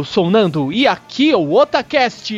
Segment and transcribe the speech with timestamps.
[0.00, 2.32] eu sou o Nando e aqui é o Otacast.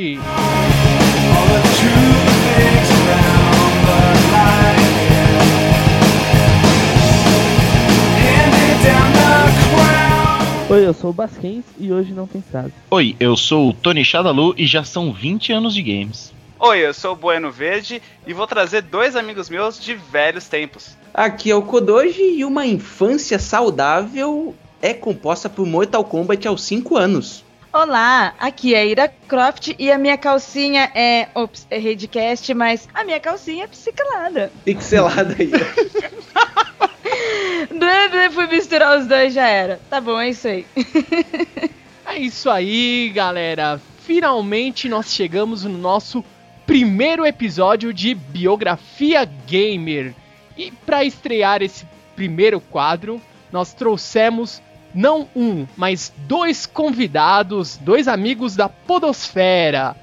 [10.69, 12.73] Oi, eu sou o Basquens e hoje não tem frase.
[12.91, 16.33] Oi, eu sou o Tony Shadalu e já são 20 anos de games.
[16.59, 20.97] Oi, eu sou o Bueno Verde e vou trazer dois amigos meus de velhos tempos.
[21.15, 26.97] Aqui é o Kodoji e uma infância saudável é composta por Mortal Kombat aos 5
[26.97, 27.45] anos.
[27.73, 31.29] Olá, aqui é a Ira Croft e a minha calcinha é.
[31.35, 34.53] Ops, errei de cast, mas a minha calcinha é pixelada.
[34.63, 35.51] Pixelada aí.
[38.31, 39.81] Fui misturar os dois, já era.
[39.89, 40.67] Tá bom, é isso aí.
[42.05, 43.81] é isso aí, galera.
[44.01, 46.23] Finalmente nós chegamos no nosso
[46.67, 50.15] primeiro episódio de Biografia Gamer.
[50.59, 53.19] E para estrear esse primeiro quadro,
[53.51, 54.61] nós trouxemos
[54.95, 59.97] não um, mas dois convidados, dois amigos da Podosfera.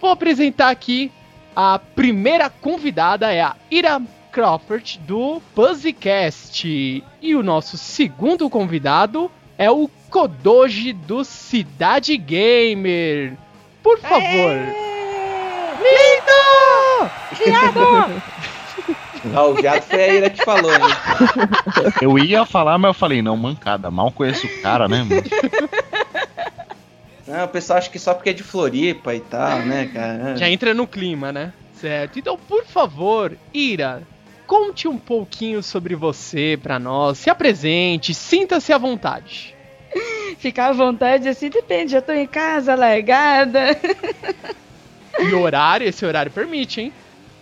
[0.00, 1.10] Vou apresentar aqui
[1.56, 9.70] a primeira convidada é a Ira Crawford do Buzzcast e o nosso segundo convidado é
[9.70, 13.36] o Kodoji do Cidade Gamer.
[13.82, 14.56] Por favor.
[15.78, 17.10] Lindo!
[17.44, 18.22] Viado!
[19.34, 21.92] Ah, o viado foi a Ira que falou, hein?
[22.02, 25.22] Eu ia falar, mas eu falei, não, mancada, mal conheço o cara, né, mano?
[27.26, 30.36] Não, o pessoal acha que só porque é de Floripa e tal, né, cara?
[30.36, 31.52] Já entra no clima, né?
[31.80, 32.18] Certo.
[32.18, 34.02] Então, por favor, Ira,
[34.46, 37.18] conte um pouquinho sobre você pra nós.
[37.18, 39.54] Se apresente, sinta-se à vontade.
[40.38, 43.78] Ficar à vontade assim depende, já tô em casa, largada.
[45.18, 46.92] E horário, esse horário permite, hein?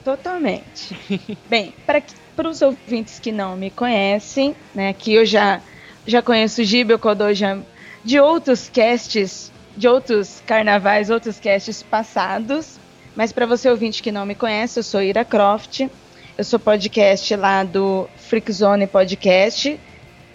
[0.04, 0.96] Totalmente.
[1.48, 5.60] Bem, para os ouvintes que não me conhecem, né, que eu já,
[6.06, 7.62] já conheço o Gibe Kodoja
[8.04, 12.78] de outros casts, de outros carnavais, outros casts passados.
[13.14, 15.88] Mas para você ouvinte que não me conhece, eu sou Ira Croft.
[16.36, 19.78] Eu sou podcast lá do Freak Zone Podcast,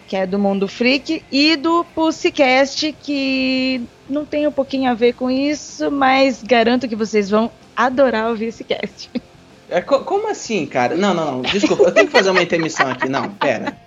[0.07, 5.13] que é do Mundo Freak, e do Pussycast, que não tem um pouquinho a ver
[5.13, 9.09] com isso, mas garanto que vocês vão adorar ouvir esse cast.
[9.69, 10.95] É, co como assim, cara?
[10.95, 11.41] Não, não, não.
[11.41, 13.09] Desculpa, eu tenho que fazer uma intermissão aqui.
[13.09, 13.77] Não, pera.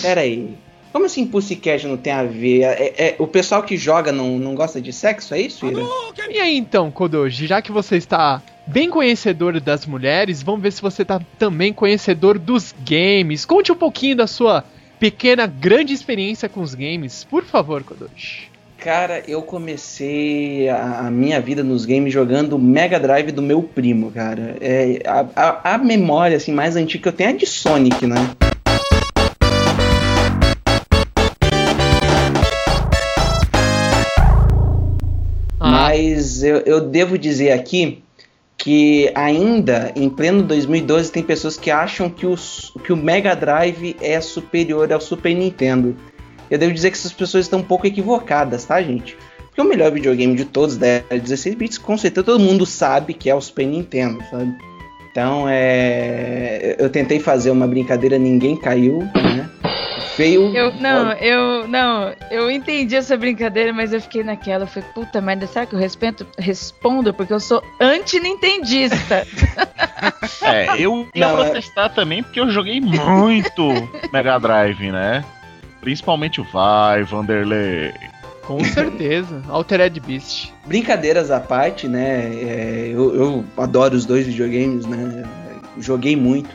[0.00, 0.56] Pera aí.
[0.92, 2.62] Como assim Pussycat não tem a ver?
[2.64, 5.82] É, é, o pessoal que joga não, não gosta de sexo, é isso, Ira?
[6.30, 10.82] E aí então, Kodoji, já que você está bem conhecedor das mulheres, vamos ver se
[10.82, 13.46] você está também conhecedor dos games.
[13.46, 14.64] Conte um pouquinho da sua
[15.00, 18.50] pequena, grande experiência com os games, por favor, Kodoji.
[18.82, 24.10] Cara, eu comecei a, a, minha vida nos games jogando Mega Drive do meu primo,
[24.10, 24.56] cara.
[24.60, 28.16] É, a, a, a, memória assim, mais antiga que eu tenho é de Sonic, né?
[35.60, 35.70] Ah.
[35.70, 38.02] Mas eu, eu devo dizer aqui
[38.58, 43.94] que ainda em pleno 2012 tem pessoas que acham que, os, que o Mega Drive
[44.00, 45.96] é superior ao Super Nintendo
[46.52, 49.16] eu devo dizer que essas pessoas estão um pouco equivocadas, tá, gente?
[49.46, 53.30] Porque o melhor videogame de todos da 16 bits, com certeza todo mundo sabe que
[53.30, 54.54] é o Super Nintendo, sabe?
[55.10, 56.76] Então, é...
[56.78, 59.48] eu tentei fazer uma brincadeira, ninguém caiu, né?
[60.14, 60.54] Feio.
[60.54, 65.22] Eu, não, eu não, eu entendi essa brincadeira, mas eu fiquei naquela, eu falei, puta
[65.22, 69.26] merda, será que eu respeito, respondo porque eu sou anti-nintendista?
[70.44, 71.88] é, eu ia não, é protestar é...
[71.88, 73.68] também porque eu joguei muito
[74.12, 75.24] Mega Drive, né?
[75.82, 77.92] Principalmente o Vai, Vanderlei.
[78.46, 80.52] Com certeza, Altered Beast.
[80.64, 82.30] Brincadeiras à parte, né?
[82.34, 85.24] É, eu, eu, adoro os dois videogames, né?
[85.78, 86.48] Joguei muito.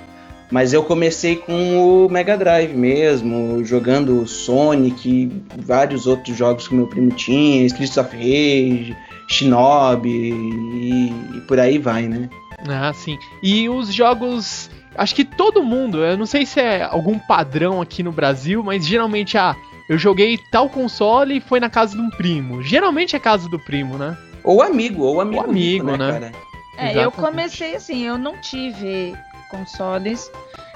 [0.49, 6.73] Mas eu comecei com o Mega Drive mesmo, jogando Sonic, e vários outros jogos que
[6.73, 8.95] meu primo tinha, Streets of Rage,
[9.27, 12.29] Shinobi e, e por aí vai, né?
[12.65, 13.17] Ah, sim.
[13.41, 18.01] E os jogos acho que todo mundo, eu não sei se é algum padrão aqui
[18.01, 19.55] no Brasil, mas geralmente, ah,
[19.87, 22.63] eu joguei tal console e foi na casa de um primo.
[22.63, 24.17] Geralmente é casa do primo, né?
[24.43, 25.43] Ou amigo, ou amigo.
[25.43, 25.97] Ou amigo, né?
[25.97, 26.11] né?
[26.11, 26.31] Cara?
[26.77, 27.03] É, Exatamente.
[27.03, 29.15] eu comecei assim, eu não tive
[29.49, 30.31] consoles,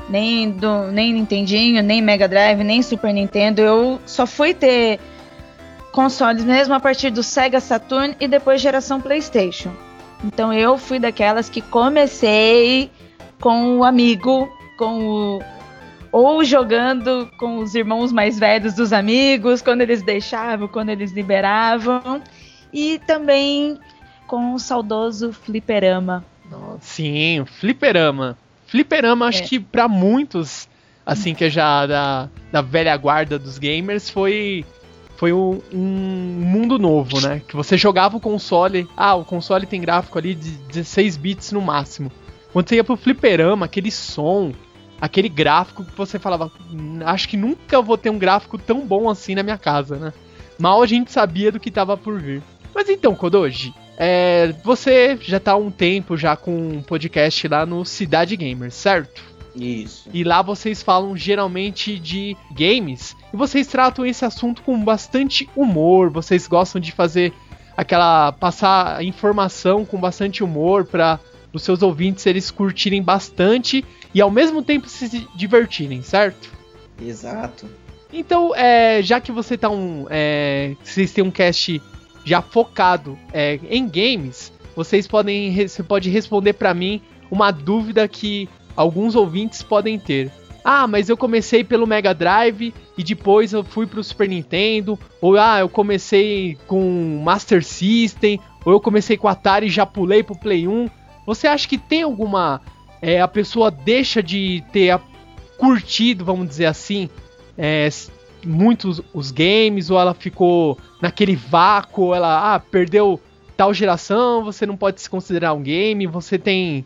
[0.10, 3.62] nem do nem Nintendinho, nem Mega Drive, nem Super Nintendo.
[3.62, 5.00] Eu só fui ter
[5.92, 9.72] consoles mesmo a partir do Sega Saturn e depois geração PlayStation.
[10.24, 12.92] Então eu fui daquelas que comecei
[13.40, 14.48] com o amigo,
[14.78, 15.44] com o
[16.12, 22.22] ou jogando com os irmãos mais velhos dos amigos, quando eles deixavam, quando eles liberavam,
[22.74, 23.80] e também
[24.28, 26.24] com o saudoso fliperama.
[26.82, 28.38] Sim, o fliperama.
[28.68, 29.48] Fliperama, acho é.
[29.48, 30.68] que para muitos,
[31.06, 34.66] assim, que é já da, da velha guarda dos gamers, foi
[35.22, 37.44] foi um, um, mundo novo, né?
[37.48, 41.62] Que você jogava o console, ah, o console tem gráfico ali de 16 bits no
[41.62, 42.12] máximo.
[42.52, 44.52] Quando você ia pro fliperama, aquele som,
[45.00, 46.52] aquele gráfico que você falava,
[47.06, 50.14] acho que nunca vou ter um gráfico tão bom assim na minha casa, né?
[50.58, 52.42] Mal a gente sabia do que tava por vir.
[52.74, 57.64] Mas então, Kodoji, é, você já tá há um tempo já com um podcast lá
[57.64, 59.22] no Cidade Gamer, certo?
[59.56, 60.10] Isso.
[60.12, 66.10] E lá vocês falam geralmente de games e vocês tratam esse assunto com bastante humor,
[66.10, 67.33] vocês gostam de fazer
[67.75, 71.19] aquela passar informação com bastante humor para
[71.54, 73.83] os seus ouvintes eles curtirem bastante
[74.13, 76.50] e ao mesmo tempo se divertirem, certo?
[77.01, 77.68] Exato.
[78.13, 81.81] Então, é, já que você tá um, é, vocês têm um cast
[82.25, 88.50] já focado é, em games, vocês podem, você pode responder para mim uma dúvida que
[88.75, 90.31] alguns ouvintes podem ter.
[90.63, 95.38] Ah, mas eu comecei pelo Mega Drive e depois eu fui pro Super Nintendo, ou
[95.38, 100.38] ah, eu comecei com Master System, ou eu comecei com Atari e já pulei pro
[100.38, 100.88] Play 1.
[101.25, 102.62] Você acha que tem alguma
[103.02, 105.00] é, a pessoa deixa de ter
[105.58, 107.10] curtido, vamos dizer assim,
[107.58, 107.90] é,
[108.46, 113.19] muitos os games, ou ela ficou naquele vácuo, ou ela ah, perdeu
[113.58, 116.86] tal geração, você não pode se considerar um game, você tem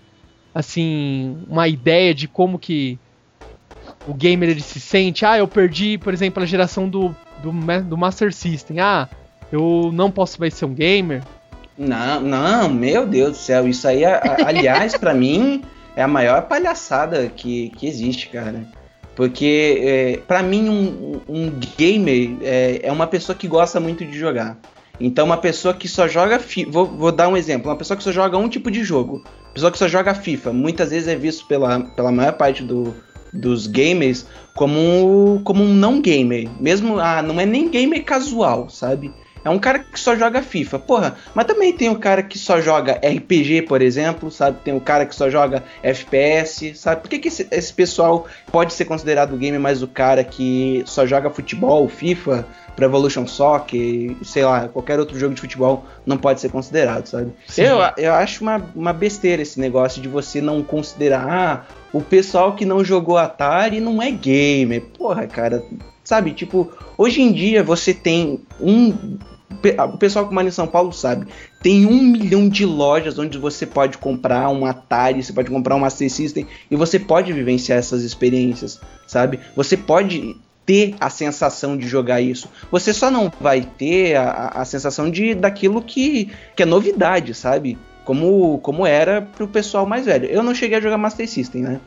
[0.54, 2.98] assim, uma ideia de como que
[4.08, 5.26] o gamer ele se sente.
[5.26, 7.52] Ah, eu perdi, por exemplo, a geração do, do,
[7.84, 8.80] do Master System.
[8.80, 9.10] Ah,
[9.52, 11.24] eu não posso mais ser um gamer.
[11.78, 15.62] Não, não, meu Deus do céu, isso aí, aliás, para mim,
[15.96, 18.64] é a maior palhaçada que, que existe, cara.
[19.14, 24.18] Porque, é, para mim, um, um gamer é, é, uma pessoa que gosta muito de
[24.18, 24.58] jogar.
[25.00, 26.40] Então, uma pessoa que só joga.
[26.70, 29.24] Vou, vou dar um exemplo: uma pessoa que só joga um tipo de jogo
[29.56, 32.94] pessoa que só joga FIFA, muitas vezes é visto pela, pela maior parte do,
[33.36, 36.50] dos gamers como, como um não gamer.
[36.60, 39.14] Mesmo, ah, não é nem gamer casual, sabe?
[39.46, 40.80] É um cara que só joga FIFA.
[40.80, 44.58] Porra, mas também tem o cara que só joga RPG, por exemplo, sabe?
[44.64, 47.02] Tem o cara que só joga FPS, sabe?
[47.02, 51.06] Por que, que esse, esse pessoal pode ser considerado gamer, mas o cara que só
[51.06, 56.42] joga futebol, FIFA, Pro Evolution Soccer, sei lá, qualquer outro jogo de futebol não pode
[56.42, 57.32] ser considerado, sabe?
[57.56, 62.56] Eu, eu acho uma, uma besteira esse negócio de você não considerar ah, o pessoal
[62.56, 64.82] que não jogou Atari não é gamer.
[64.98, 65.64] Porra, cara,
[66.04, 66.32] sabe?
[66.32, 69.18] Tipo, hoje em dia você tem um
[69.94, 71.28] o pessoal que mora em São Paulo sabe,
[71.62, 75.80] tem um milhão de lojas onde você pode comprar um Atari, você pode comprar um
[75.80, 79.40] Master System e você pode vivenciar essas experiências, sabe?
[79.56, 82.50] Você pode ter a sensação de jogar isso.
[82.72, 87.78] Você só não vai ter a, a sensação de daquilo que, que é novidade, sabe?
[88.04, 90.26] Como, como era pro pessoal mais velho.
[90.26, 91.80] Eu não cheguei a jogar Master System, né?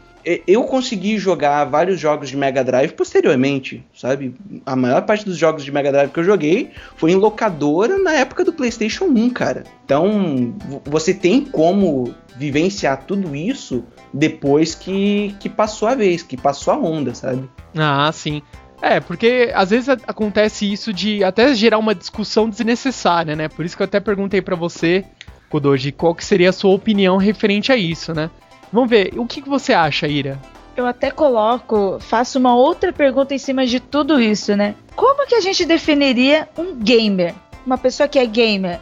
[0.46, 4.34] Eu consegui jogar vários jogos de Mega Drive posteriormente, sabe?
[4.66, 8.12] A maior parte dos jogos de Mega Drive que eu joguei foi em locadora na
[8.12, 9.64] época do PlayStation 1, cara.
[9.84, 10.54] Então,
[10.84, 16.78] você tem como vivenciar tudo isso depois que, que passou a vez, que passou a
[16.78, 17.48] onda, sabe?
[17.76, 18.42] Ah, sim.
[18.80, 23.48] É, porque às vezes acontece isso de até gerar uma discussão desnecessária, né?
[23.48, 25.04] Por isso que eu até perguntei para você,
[25.48, 28.30] Kodoji, qual que seria a sua opinião referente a isso, né?
[28.72, 30.38] Vamos ver, o que, que você acha, Ira?
[30.76, 34.74] Eu até coloco, faço uma outra pergunta em cima de tudo isso, né?
[34.94, 37.34] Como que a gente definiria um gamer?
[37.66, 38.78] Uma pessoa que é gamer?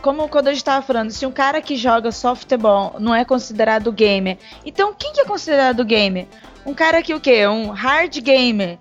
[0.00, 4.38] Como o Kodoji estava falando, se um cara que joga softball não é considerado gamer,
[4.64, 6.26] então quem que é considerado gamer?
[6.64, 7.46] Um cara que o quê?
[7.46, 8.78] Um hard gamer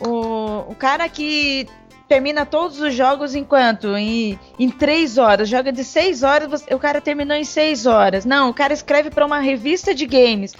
[0.00, 1.66] o, o cara que
[2.14, 3.96] termina todos os jogos em quanto?
[3.96, 5.48] Em, em três horas.
[5.48, 8.24] Joga de seis horas, você, o cara terminou em seis horas.
[8.24, 10.54] Não, o cara escreve para uma revista de games.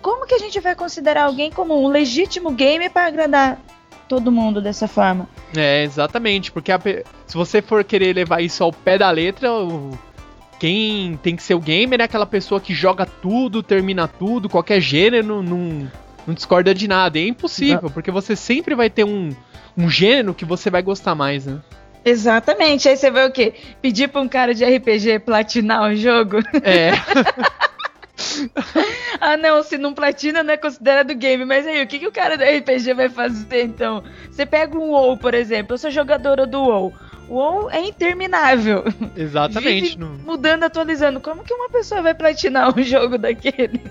[0.00, 3.60] Como que a gente vai considerar alguém como um legítimo gamer para agradar
[4.08, 5.28] todo mundo dessa forma?
[5.56, 6.78] É, exatamente, porque a,
[7.26, 9.48] se você for querer levar isso ao pé da letra,
[10.60, 14.80] quem tem que ser o gamer é aquela pessoa que joga tudo, termina tudo, qualquer
[14.80, 15.88] gênero, num,
[16.30, 17.18] não discorda de nada.
[17.18, 19.34] é impossível, porque você sempre vai ter um,
[19.76, 21.60] um gênero que você vai gostar mais, né?
[22.04, 22.88] Exatamente.
[22.88, 23.52] Aí você vai o quê?
[23.82, 26.38] Pedir pra um cara de RPG platinar o jogo?
[26.62, 26.92] É.
[29.20, 31.44] ah, não, se não platina não é considerado game.
[31.44, 34.02] Mas aí, o que, que o cara do RPG vai fazer então?
[34.30, 35.74] Você pega um WoW, por exemplo.
[35.74, 36.94] Eu sou jogadora do WoW.
[37.28, 38.84] O WoW é interminável.
[39.16, 39.98] Exatamente.
[39.98, 41.20] Vive mudando, atualizando.
[41.20, 43.82] Como que uma pessoa vai platinar um jogo daquele?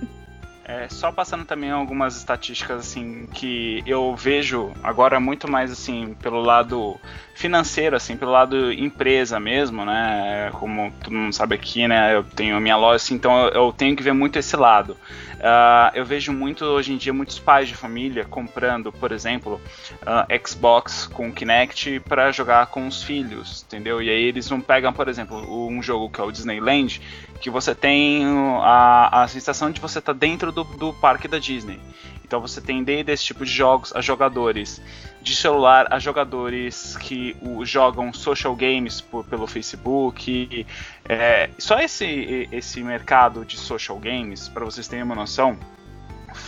[0.69, 6.39] É, só passando também algumas estatísticas assim que eu vejo agora muito mais assim pelo
[6.41, 6.99] lado
[7.39, 10.51] financeiro, assim, pelo lado empresa mesmo, né?
[10.59, 12.13] Como todo mundo sabe aqui, né?
[12.13, 14.97] Eu tenho a minha loja, assim, então eu, tenho que ver muito esse lado.
[15.35, 19.61] Uh, eu vejo muito hoje em dia muitos pais de família comprando, por exemplo,
[20.01, 24.01] uh, Xbox com Kinect para jogar com os filhos, entendeu?
[24.01, 27.01] E aí eles não pegam, por exemplo, um jogo que é o Disneyland,
[27.39, 28.23] que você tem
[28.61, 31.79] a, a sensação de você estar tá dentro do, do parque da Disney.
[32.23, 34.79] Então você tem desde esse tipo de jogos a jogadores
[35.19, 40.67] de celular, a jogadores que o, jogam social games por, pelo Facebook.
[41.05, 45.57] É, só esse, esse mercado de social games, para vocês terem uma noção,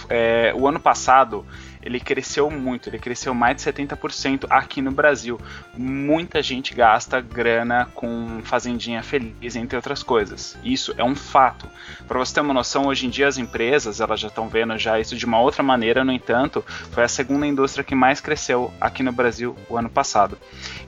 [0.08, 1.46] é, o ano passado
[1.82, 5.40] ele cresceu muito, ele cresceu mais de 70% aqui no Brasil.
[5.76, 10.58] Muita gente gasta grana com fazendinha feliz, entre outras coisas.
[10.64, 11.68] Isso é um fato.
[12.08, 15.00] Para você ter uma noção, hoje em dia as empresas elas já estão vendo já
[15.00, 16.04] isso de uma outra maneira.
[16.04, 20.38] No entanto, foi a segunda indústria que mais cresceu aqui no Brasil o ano passado.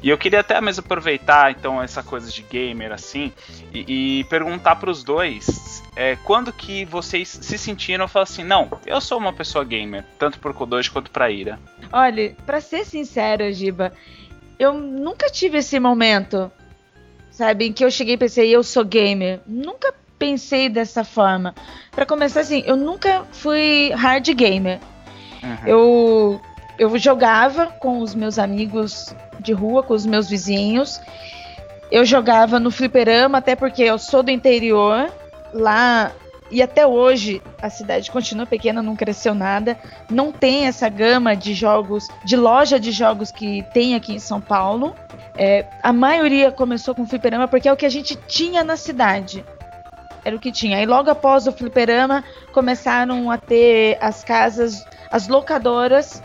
[0.02, 3.32] E eu queria até mesmo aproveitar então essa coisa de gamer assim
[3.74, 8.44] e, e perguntar para os dois é, quando que vocês se sentiram e falaram assim,
[8.44, 11.60] não, eu sou uma pessoa gamer, tanto por Kodoji quanto pra Ira?
[11.92, 13.94] Olha, para ser sincero, Giba,
[14.58, 16.52] eu nunca tive esse momento,
[17.32, 19.40] sabe, em que eu cheguei e pensei, eu sou gamer.
[19.46, 21.54] Nunca pensei dessa forma.
[21.92, 24.80] Para começar assim, eu nunca fui hard gamer.
[25.44, 25.68] Uhum.
[25.68, 26.42] Eu
[26.78, 31.00] eu jogava com os meus amigos de rua, com os meus vizinhos.
[31.92, 35.12] Eu jogava no fliperama, até porque eu sou do interior
[35.54, 36.12] lá
[36.52, 39.78] e até hoje a cidade continua pequena, não cresceu nada,
[40.10, 44.40] não tem essa gama de jogos, de loja de jogos que tem aqui em São
[44.40, 44.96] Paulo.
[45.36, 49.44] É, a maioria começou com fliperama porque é o que a gente tinha na cidade.
[50.24, 50.82] Era o que tinha.
[50.82, 52.24] E logo após o fliperama
[52.54, 56.22] começaram a ter as casas, as locadoras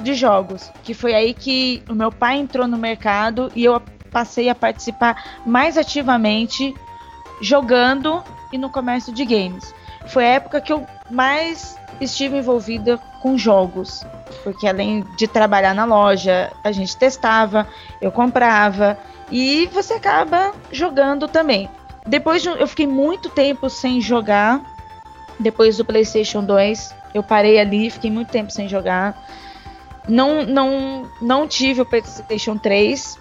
[0.00, 4.48] de jogos, que foi aí que o meu pai entrou no mercado e eu passei
[4.48, 6.72] a participar mais ativamente
[7.40, 8.22] jogando
[8.52, 9.74] e no comércio de games.
[10.06, 14.04] Foi a época que eu mais estive envolvida com jogos,
[14.44, 17.66] porque além de trabalhar na loja, a gente testava,
[18.00, 18.98] eu comprava
[19.30, 21.68] e você acaba jogando também.
[22.06, 24.60] Depois de, eu fiquei muito tempo sem jogar.
[25.38, 29.26] Depois do PlayStation 2, eu parei ali, fiquei muito tempo sem jogar.
[30.08, 33.18] Não, não, não tive o PlayStation 3.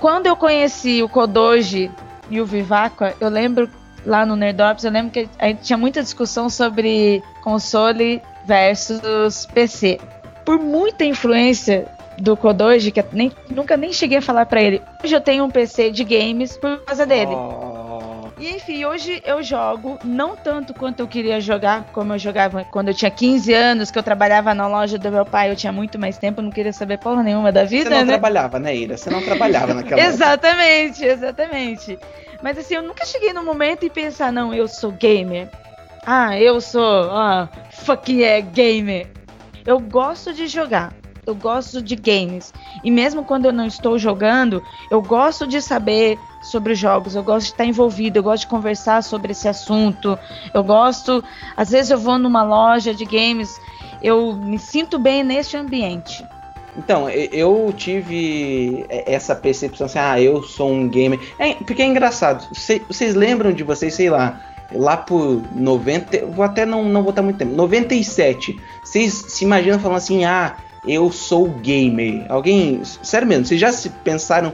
[0.00, 1.90] Quando eu conheci o Kodoji
[2.30, 3.68] e o Vivaca, eu lembro
[4.04, 9.98] lá no Nerdops, eu lembro que a gente tinha muita discussão sobre console versus PC.
[10.44, 11.86] Por muita influência
[12.18, 14.82] do Kodoji, que nem, nunca nem cheguei a falar para ele.
[15.02, 17.32] Hoje eu tenho um PC de games por causa dele.
[17.32, 17.84] Oh.
[18.38, 22.88] E enfim, hoje eu jogo, não tanto quanto eu queria jogar, como eu jogava quando
[22.88, 25.98] eu tinha 15 anos, que eu trabalhava na loja do meu pai, eu tinha muito
[25.98, 27.84] mais tempo, não queria saber porra nenhuma da vida.
[27.84, 28.06] Você não né?
[28.06, 28.96] trabalhava, né, Ira?
[28.96, 31.98] Você não trabalhava naquela Exatamente, exatamente.
[32.42, 35.50] Mas assim, eu nunca cheguei no momento e pensar, não, eu sou gamer.
[36.06, 39.10] Ah, eu sou, ah, fucking é gamer.
[39.64, 40.92] Eu gosto de jogar.
[41.26, 42.52] Eu gosto de games.
[42.82, 47.46] E mesmo quando eu não estou jogando, eu gosto de saber sobre jogos, eu gosto
[47.46, 50.18] de estar envolvido, eu gosto de conversar sobre esse assunto.
[50.52, 51.24] Eu gosto,
[51.56, 53.58] às vezes eu vou numa loja de games,
[54.02, 56.22] eu me sinto bem nesse ambiente.
[56.76, 61.20] Então, eu tive essa percepção assim, ah, eu sou um gamer.
[61.38, 62.48] É, porque é engraçado.
[62.88, 64.40] Vocês lembram de vocês, sei lá,
[64.72, 68.58] lá por 90, vou até não, não botar muito tempo, 97.
[68.82, 72.26] Vocês se imaginam falando assim, ah, eu sou gamer.
[72.28, 74.52] Alguém, sério mesmo, vocês já se pensaram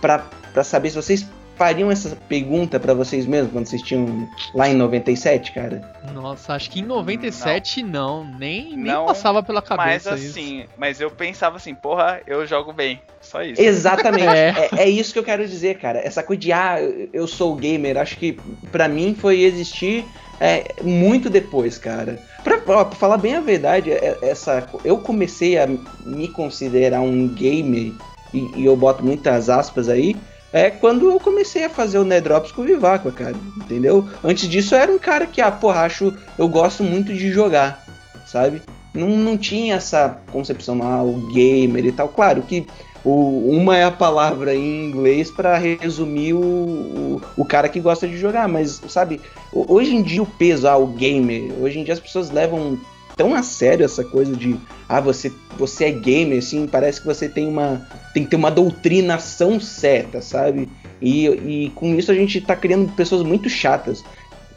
[0.00, 4.74] para saber se vocês fariam essa pergunta para vocês mesmos quando vocês tinham lá em
[4.74, 5.82] 97, cara?
[6.12, 10.60] Nossa, acho que em 97 não, não nem, nem não, passava pela cabeça mas assim,
[10.60, 10.68] isso.
[10.76, 13.00] Mas eu pensava assim, porra, eu jogo bem.
[13.20, 13.60] Só isso.
[13.60, 14.26] Exatamente.
[14.34, 14.68] é.
[14.72, 14.88] É, é.
[14.88, 15.98] isso que eu quero dizer, cara.
[16.00, 16.78] Essa coisa de, ah,
[17.12, 18.38] eu sou gamer, acho que
[18.70, 20.04] para mim foi existir
[20.40, 22.18] é, muito depois, cara.
[22.42, 25.68] Pra, ó, pra, falar bem a verdade, é, essa, eu comecei a
[26.04, 27.92] me considerar um gamer,
[28.34, 30.16] e, e eu boto muitas aspas aí,
[30.52, 34.06] é quando eu comecei a fazer o Nedrops com o Vivaco, cara, entendeu?
[34.22, 37.84] Antes disso eu era um cara que, ah, porra, acho, eu gosto muito de jogar,
[38.26, 38.62] sabe?
[38.94, 42.08] Não, não tinha essa concepção, ah, o gamer e tal.
[42.08, 42.66] Claro que
[43.04, 48.06] o, uma é a palavra em inglês para resumir o, o, o, cara que gosta
[48.06, 49.20] de jogar, mas, sabe,
[49.52, 52.78] hoje em dia o peso, ah, o gamer, hoje em dia as pessoas levam
[53.22, 54.56] tão a sério essa coisa de
[54.88, 58.50] ah, você, você é gamer, assim, parece que você tem uma tem que ter uma
[58.50, 60.68] doutrinação certa, sabe?
[61.00, 64.02] E, e com isso a gente tá criando pessoas muito chatas.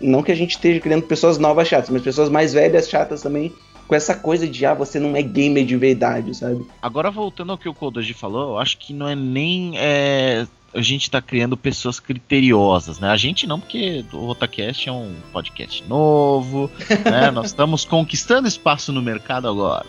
[0.02, 3.54] Não que a gente esteja criando pessoas novas chatas, mas pessoas mais velhas chatas também
[3.88, 6.66] com essa coisa de, ah, você não é gamer de verdade, sabe?
[6.82, 10.82] Agora, voltando ao que o Kodoji falou, eu acho que não é nem é, a
[10.82, 13.10] gente tá criando pessoas criteriosas, né?
[13.10, 16.70] A gente não, porque o Rotacast é um podcast novo,
[17.10, 17.32] né?
[17.32, 19.86] Nós estamos conquistando espaço no mercado agora.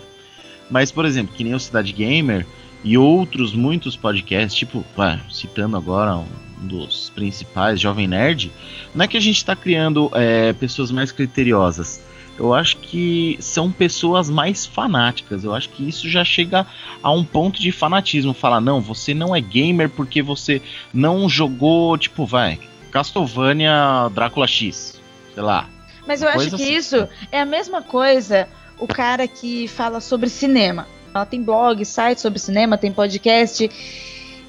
[0.70, 2.46] Mas, por exemplo, que nem o Cidade Gamer
[2.84, 8.50] e outros muitos podcasts, tipo, ué, citando agora um dos principais, Jovem Nerd,
[8.94, 12.00] não é que a gente está criando é, pessoas mais criteriosas
[12.38, 15.42] eu acho que são pessoas mais fanáticas.
[15.44, 16.66] Eu acho que isso já chega
[17.02, 18.34] a um ponto de fanatismo.
[18.34, 20.60] Falar, não, você não é gamer porque você
[20.92, 22.60] não jogou, tipo, vai,
[22.90, 25.00] Castlevania Drácula X.
[25.34, 25.68] Sei lá.
[26.06, 26.74] Mas eu acho que assim.
[26.74, 28.48] isso é a mesma coisa
[28.78, 30.86] o cara que fala sobre cinema.
[31.14, 33.70] Ela tem blog, site sobre cinema, tem podcast.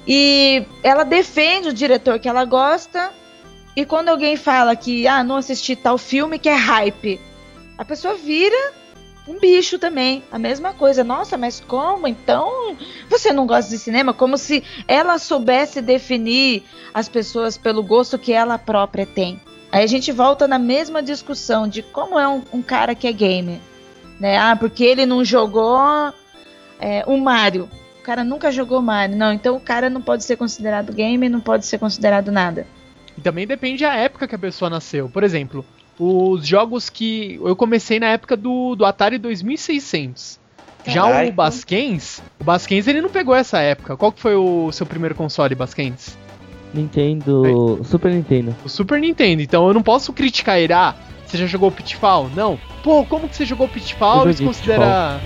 [0.08, 3.12] E ela defende o diretor que ela gosta.
[3.76, 7.20] E quando alguém fala que, ah, não assisti tal filme que é hype
[7.78, 8.72] a pessoa vira
[9.26, 10.24] um bicho também.
[10.32, 11.04] A mesma coisa.
[11.04, 12.08] Nossa, mas como?
[12.08, 12.76] Então
[13.08, 14.12] você não gosta de cinema?
[14.12, 19.40] Como se ela soubesse definir as pessoas pelo gosto que ela própria tem.
[19.70, 23.12] Aí a gente volta na mesma discussão de como é um, um cara que é
[23.12, 23.60] gamer.
[24.18, 24.36] Né?
[24.36, 25.78] Ah, porque ele não jogou
[26.80, 27.70] é, o Mario.
[28.08, 29.18] O cara nunca jogou Mario.
[29.18, 32.66] Não, então o cara não pode ser considerado gamer, não pode ser considerado nada.
[33.18, 35.10] E também depende da época que a pessoa nasceu.
[35.10, 35.62] Por exemplo,
[35.98, 40.40] os jogos que eu comecei na época do, do Atari 2600.
[40.86, 43.94] Já o Basquens, o Basquens ele não pegou essa época.
[43.94, 46.16] Qual que foi o seu primeiro console, Basquens?
[46.72, 48.56] Nintendo, Super Nintendo.
[48.64, 49.42] O Super Nintendo.
[49.42, 50.72] Então eu não posso criticar ele.
[50.72, 50.94] Ah,
[51.26, 52.30] você já jogou Pitfall?
[52.34, 52.58] Não.
[52.82, 55.20] Pô, como que você jogou Pitfall e se considera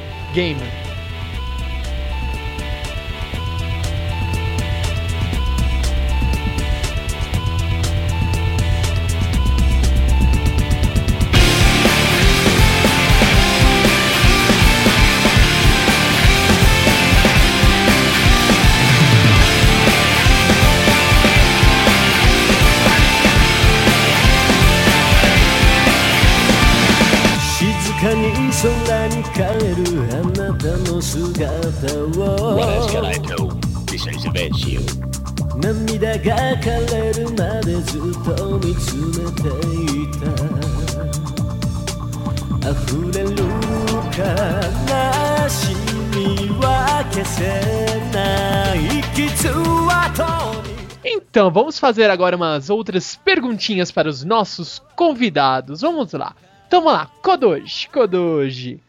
[51.05, 55.81] Então, vamos fazer agora umas outras perguntinhas para os nossos convidados.
[55.81, 56.35] Vamos lá.
[56.69, 58.81] Então vamos lá, Kodoji, Kodoji.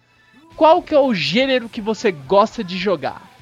[0.56, 3.33] Qual que é o gênero que você gosta de jogar?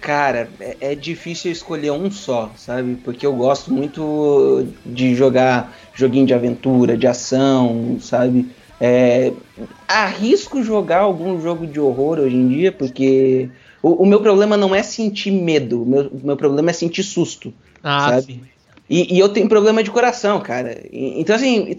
[0.00, 2.96] Cara, é, é, difícil escolher um só, sabe?
[2.96, 8.48] Porque eu gosto muito de jogar joguinho de aventura, de ação, sabe?
[8.80, 9.32] É,
[9.88, 13.50] arrisco jogar algum jogo de horror hoje em dia, porque
[13.82, 17.52] o, o meu problema não é sentir medo, o meu, meu problema é sentir susto,
[17.82, 18.40] ah, sabe?
[18.88, 20.80] E, e, eu tenho problema de coração, cara.
[20.92, 21.76] Então, assim,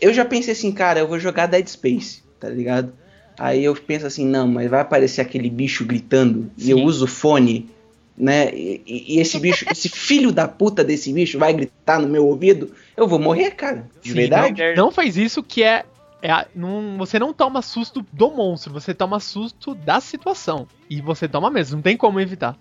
[0.00, 2.92] eu já pensei assim, cara, eu vou jogar Dead Space, tá ligado?
[3.38, 6.68] Aí eu penso assim, não, mas vai aparecer aquele bicho gritando Sim.
[6.68, 7.68] e eu uso fone,
[8.16, 8.50] né?
[8.54, 12.72] E, e, esse bicho, esse filho da puta desse bicho vai gritar no meu ouvido,
[12.96, 13.86] eu vou morrer, cara.
[14.02, 14.62] De Sim, verdade.
[14.74, 15.84] Não, não, faz isso que é.
[16.22, 20.66] é não, você não toma susto do monstro, você toma susto da situação.
[20.88, 22.56] E você toma mesmo, não tem como evitar.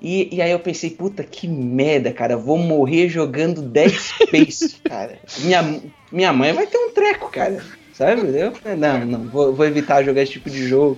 [0.00, 5.18] E, e aí eu pensei, puta que merda, cara, vou morrer jogando Dead Space, cara.
[5.40, 5.80] Minha,
[6.12, 7.64] minha mãe vai ter um treco, cara.
[7.98, 8.20] Sabe?
[8.38, 10.96] Eu não, não, vou, vou, evitar jogar esse tipo de jogo.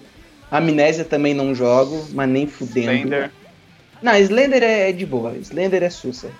[0.50, 2.90] Amnésia também não jogo, mas nem fudendo.
[2.90, 3.30] Slender.
[4.02, 6.30] Não, Slender é, é de boa, Slender é sussa.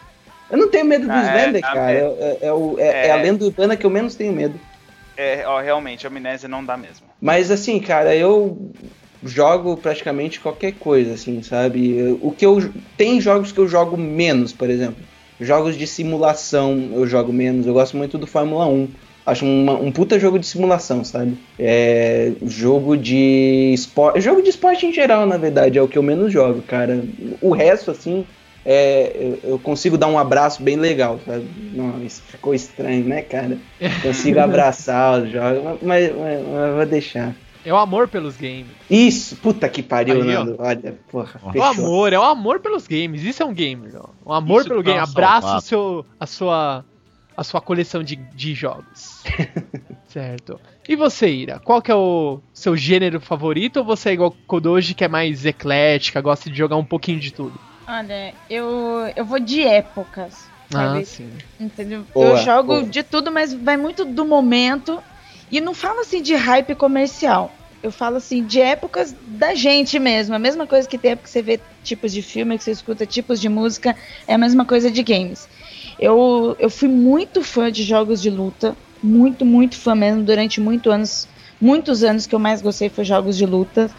[0.50, 1.92] Eu não tenho medo do ah, é, Slender, é, cara.
[1.92, 4.60] É, é, é, o, é, é, a lenda urbana que eu menos tenho medo.
[5.16, 7.06] É, ó, realmente, Amnésia não dá mesmo.
[7.18, 8.70] Mas assim, cara, eu
[9.24, 12.18] jogo praticamente qualquer coisa, assim, sabe?
[12.20, 12.70] O que eu.
[12.98, 15.02] Tem jogos que eu jogo menos, por exemplo.
[15.40, 17.66] Jogos de simulação eu jogo menos.
[17.66, 18.88] Eu gosto muito do Fórmula 1.
[19.24, 21.36] Acho uma, um puta jogo de simulação, sabe?
[21.58, 24.20] É, jogo de esporte.
[24.20, 27.04] Jogo de esporte em geral, na verdade, é o que eu menos jogo, cara.
[27.40, 28.24] O resto, assim,
[28.64, 31.46] é, eu consigo dar um abraço bem legal, sabe?
[31.74, 33.58] Não, isso ficou estranho, né, cara?
[34.02, 37.34] Consigo abraçar os jogos, mas, mas, mas, vou deixar.
[37.64, 38.68] É o amor pelos games.
[38.88, 40.56] Isso, puta que pariu, Aí, Nando.
[40.58, 41.40] Olha, porra.
[41.54, 43.22] É o amor, é o amor pelos games.
[43.22, 44.08] Isso é um game, ó.
[44.24, 44.98] O amor isso pelo game.
[44.98, 46.84] Abraça o seu, a sua
[47.40, 49.22] a sua coleção de, de jogos.
[50.06, 50.60] certo.
[50.86, 51.58] E você, Ira?
[51.58, 55.46] Qual que é o seu gênero favorito ou você é igual Kodoji, que é mais
[55.46, 57.58] eclética, gosta de jogar um pouquinho de tudo?
[57.88, 60.50] Olha, eu, eu vou de épocas.
[60.68, 60.98] sabe?
[60.98, 61.32] Ah, sim.
[61.58, 62.04] Entendeu?
[62.12, 62.82] Boa, eu jogo boa.
[62.82, 65.02] de tudo, mas vai muito do momento.
[65.50, 67.50] E não falo assim de hype comercial.
[67.82, 70.34] Eu falo assim de épocas da gente mesmo.
[70.34, 73.06] A mesma coisa que tem época que você vê tipos de filme, que você escuta
[73.06, 75.48] tipos de música, é a mesma coisa de games.
[75.98, 78.76] Eu, eu fui muito fã de jogos de luta.
[79.02, 80.22] Muito, muito fã mesmo.
[80.22, 83.90] Durante muitos anos, muitos anos que eu mais gostei foi jogos de luta.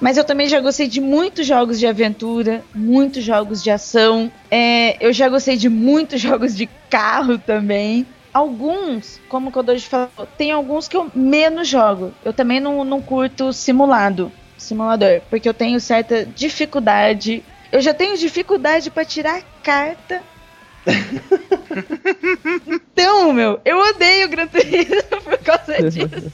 [0.00, 4.30] Mas eu também já gostei de muitos jogos de aventura, muitos jogos de ação.
[4.50, 8.06] É, eu já gostei de muitos jogos de carro também.
[8.32, 12.12] Alguns, como o Kodoji falou, tem alguns que eu menos jogo.
[12.24, 17.42] Eu também não, não curto simulado, simulador, porque eu tenho certa dificuldade.
[17.72, 20.22] Eu já tenho dificuldade para tirar carta.
[22.66, 26.32] então, meu, eu odeio Gran Turismo por causa disso.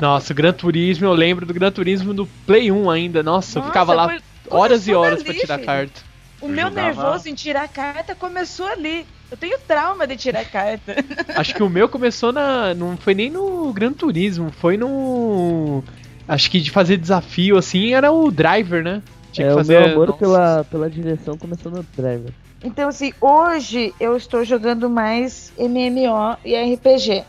[0.00, 3.22] Nossa, o Gran Turismo, eu lembro do Gran Turismo do Play 1 ainda.
[3.22, 4.16] Nossa, eu Nossa, ficava lá
[4.50, 5.66] horas e horas pra tirar filho.
[5.66, 6.00] carta.
[6.40, 9.06] O Eu meu jogava- nervoso em tirar carta começou ali.
[9.32, 10.94] Eu tenho trauma de tirar carta.
[11.34, 12.74] Acho que o meu começou na.
[12.74, 15.82] Não foi nem no Gran Turismo, foi no.
[16.28, 19.02] Acho que de fazer desafio assim era o driver, né?
[19.32, 19.80] Tinha É, que o fazer.
[19.80, 20.18] meu amor Nossa.
[20.18, 22.30] pela, pela direção começou no Driver.
[22.62, 27.24] Então, assim, hoje eu estou jogando mais MMO e RPG.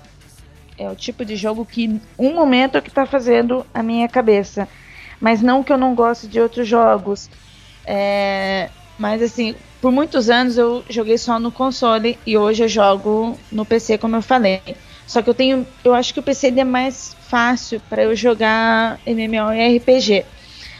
[0.77, 4.67] É o tipo de jogo que, um momento, é que tá fazendo a minha cabeça.
[5.21, 7.29] Mas não que eu não goste de outros jogos.
[7.85, 13.37] É, mas, assim, por muitos anos eu joguei só no console e hoje eu jogo
[13.51, 14.61] no PC, como eu falei.
[15.05, 15.67] Só que eu tenho.
[15.83, 20.23] Eu acho que o PC é mais fácil para eu jogar MMO e RPG.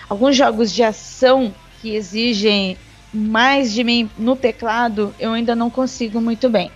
[0.08, 2.78] Alguns jogos de ação que exigem
[3.14, 6.72] mais de mim no teclado, eu ainda não consigo muito bem.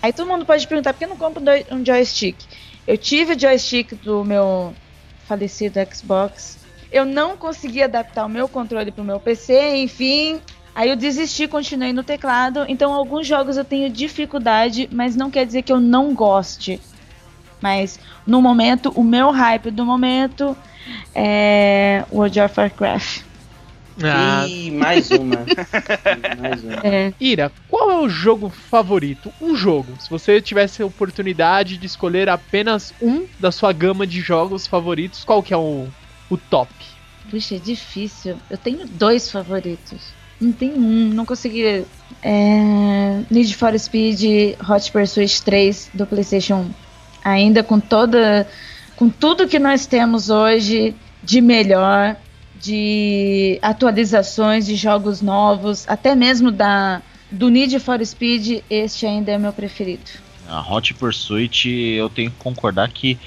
[0.00, 2.38] Aí todo mundo pode perguntar por que não compro um joystick?
[2.86, 4.72] Eu tive o joystick do meu
[5.28, 6.56] falecido Xbox.
[6.90, 10.40] Eu não consegui adaptar o meu controle para o meu PC, enfim.
[10.76, 12.66] Aí eu desisti, continuei no teclado.
[12.68, 16.78] Então alguns jogos eu tenho dificuldade, mas não quer dizer que eu não goste.
[17.62, 20.54] Mas no momento, o meu hype do momento
[21.14, 23.22] é World of Warcraft.
[24.04, 25.46] Ah, E mais uma.
[26.38, 26.74] mais uma.
[26.86, 27.14] É.
[27.18, 29.32] Ira, qual é o jogo favorito?
[29.40, 29.96] Um jogo.
[29.98, 35.24] Se você tivesse a oportunidade de escolher apenas um da sua gama de jogos favoritos,
[35.24, 35.88] qual que é o,
[36.28, 36.70] o top?
[37.30, 38.36] Puxa, é difícil.
[38.50, 40.14] Eu tenho dois favoritos.
[40.40, 41.84] Não tem um, não consegui.
[42.22, 43.22] É...
[43.30, 46.70] Need for Speed Hot Pursuit 3 do PlayStation 1.
[47.24, 48.48] Ainda com toda.
[48.96, 52.16] Com tudo que nós temos hoje de melhor,
[52.60, 59.38] de atualizações, de jogos novos, até mesmo da do Need for Speed, este ainda é
[59.38, 60.04] meu preferido.
[60.48, 63.18] A Hot Pursuit, eu tenho que concordar que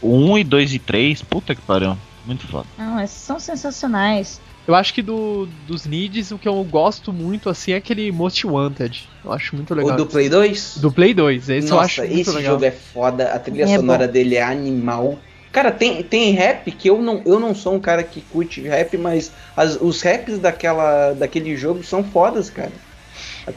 [0.00, 2.66] o 1 e 2 e 3, puta que pariu, muito foda.
[2.78, 4.40] Não, esses são sensacionais.
[4.68, 8.46] Eu acho que do, dos Needs, o que eu gosto muito assim é aquele Most
[8.46, 9.10] Wanted.
[9.24, 9.88] Eu acho muito legal.
[9.88, 10.62] O do Play 2?
[10.76, 12.60] Do Play 2, esse eu Nossa, acho muito esse legal.
[12.60, 14.08] jogo é foda, a trilha É sonora bom.
[14.08, 15.24] dele é animal.
[15.52, 18.96] Cara, tem, tem rap que eu não, eu não sou um cara que curte rap,
[18.98, 22.82] mas as- os raps daquela, daquele jogo são fodas, cara.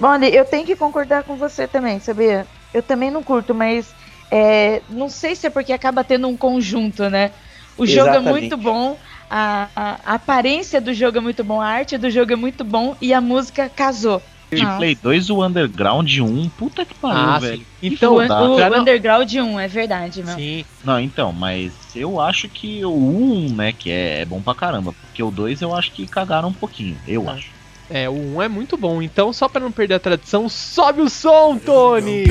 [0.01, 2.49] Ali, eu tenho que concordar com você também, sabia?
[2.73, 3.95] Eu também não curto, mas
[4.29, 7.33] é, não sei se é porque acaba tendo um conjunto, né?
[7.77, 8.19] O jogo é Exatamente.
[8.19, 8.99] muito bom,
[9.31, 12.63] a, a- a aparência do jogo é muito bom, a arte do jogo é muito
[12.65, 14.21] bom e a música casou.
[14.51, 14.77] De Nossa.
[14.79, 17.57] Play 2, o Underground 1, puta que pariu, Ah, velho.
[17.59, 17.65] sim.
[17.79, 20.35] Que Então, O, o não- Underground 1, é verdade, meu.
[20.35, 20.65] Sim.
[20.83, 24.93] Não, então, mas eu acho que o 1, né, que é, é bom pra caramba.
[24.93, 27.33] Porque o 2 eu acho que cagaram um pouquinho, eu Ah.
[27.35, 27.47] acho.
[27.89, 29.01] É, o 1 é muito bom.
[29.01, 32.25] Então, só pra não perder a tradição, sobe o som, Tony!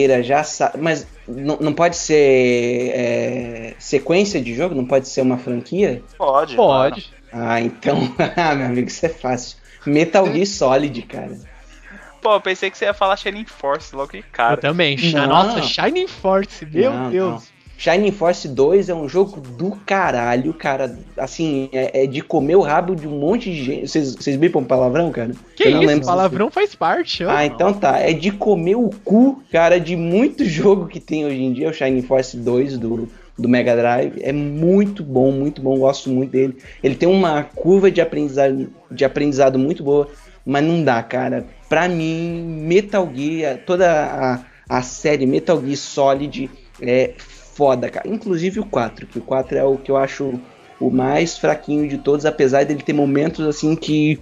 [0.00, 0.82] Giba e a Ira já sabem.
[0.82, 4.74] Mas não, não pode ser é, sequência de jogo?
[4.74, 6.02] Não pode ser uma franquia?
[6.16, 6.56] Pode.
[6.56, 7.10] Pode.
[7.32, 7.98] Ah, então,
[8.36, 9.58] ah, meu amigo, isso é fácil.
[9.86, 11.38] Metal Gear Solid, cara.
[12.20, 14.56] Pô, eu pensei que você ia falar Shining Force logo de Eu cara.
[14.58, 14.96] também.
[15.12, 15.26] Não.
[15.26, 17.44] Nossa, Shining Force, meu Não, Deus.
[17.80, 20.98] Shining Force 2 é um jogo do caralho, cara.
[21.16, 23.88] Assim, é, é de comer o rabo de um monte de gente.
[23.88, 25.30] Vocês bipam palavrão, cara?
[25.56, 27.24] Que Eu não isso, lembro se palavrão faz parte.
[27.24, 27.30] ó.
[27.30, 27.98] ah, então tá.
[27.98, 31.72] É de comer o cu, cara, de muito jogo que tem hoje em dia, o
[31.72, 34.12] Shining Force 2 do, do Mega Drive.
[34.20, 36.58] É muito bom, muito bom, gosto muito dele.
[36.84, 40.06] Ele tem uma curva de aprendizado, de aprendizado muito boa,
[40.44, 41.46] mas não dá, cara.
[41.66, 46.50] Pra mim, Metal Gear, toda a, a série Metal Gear Solid
[46.82, 47.14] é
[47.54, 48.08] foda, cara.
[48.08, 50.40] Inclusive o 4, que o 4 é o que eu acho
[50.80, 54.18] o mais fraquinho de todos, apesar dele ter momentos assim que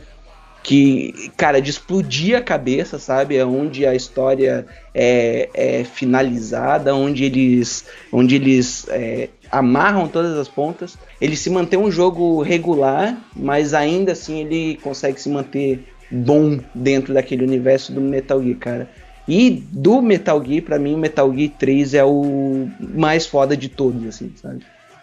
[0.61, 3.37] que, cara, de explodir a cabeça, sabe?
[3.37, 10.49] É onde a história é, é finalizada, onde eles, onde eles é, amarram todas as
[10.49, 10.99] pontas.
[11.21, 17.15] Ele se mantém um jogo regular, mas ainda assim ele consegue se manter bom dentro
[17.15, 18.91] daquele universo do Metal Gear, cara.
[19.29, 23.69] E do Metal Gear, pra mim, o Metal Gear 3 é o mais foda de
[23.69, 24.63] todos, assim, sabe?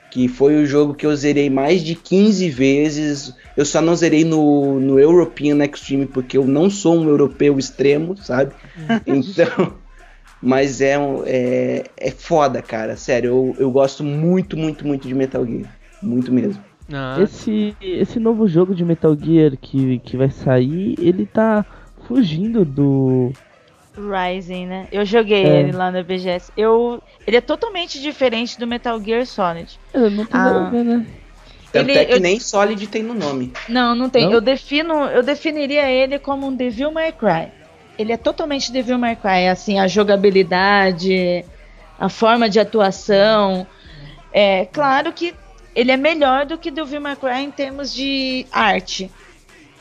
[0.10, 3.36] Que foi o jogo que eu zerei mais de 15 vezes.
[3.56, 8.18] Eu só não zerei no, no European Extreme porque eu não sou um europeu extremo,
[8.18, 8.52] sabe?
[9.06, 9.74] Então.
[10.42, 12.96] Mas é, é, é foda, cara.
[12.96, 15.76] Sério, eu, eu gosto muito, muito, muito de Metal Gear.
[16.02, 16.64] Muito mesmo.
[16.92, 21.66] Ah, Esse, esse novo jogo de Metal Gear que, que vai sair, ele tá
[22.08, 23.32] fugindo do.
[23.98, 24.88] Rising, né?
[24.92, 25.60] Eu joguei É.
[25.62, 26.52] ele lá na BGS.
[26.58, 29.80] Eu, ele é totalmente diferente do Metal Gear Solid.
[29.94, 30.70] É, não nada a Ah.
[30.70, 31.06] ver, né?
[31.72, 33.52] Tanto Ele- é que eu- nem Solid tem no nome.
[33.68, 34.26] Não, não tem.
[34.26, 34.32] Não?
[34.34, 37.50] Eu defino, eu definiria ele como um Devil May Cry.
[37.98, 41.46] Ele é totalmente Devil May Cry, assim, a jogabilidade,
[42.00, 43.66] a forma de atuação.
[44.32, 45.34] É claro que
[45.76, 49.12] ele é melhor do que Devil May Cry em termos de arte.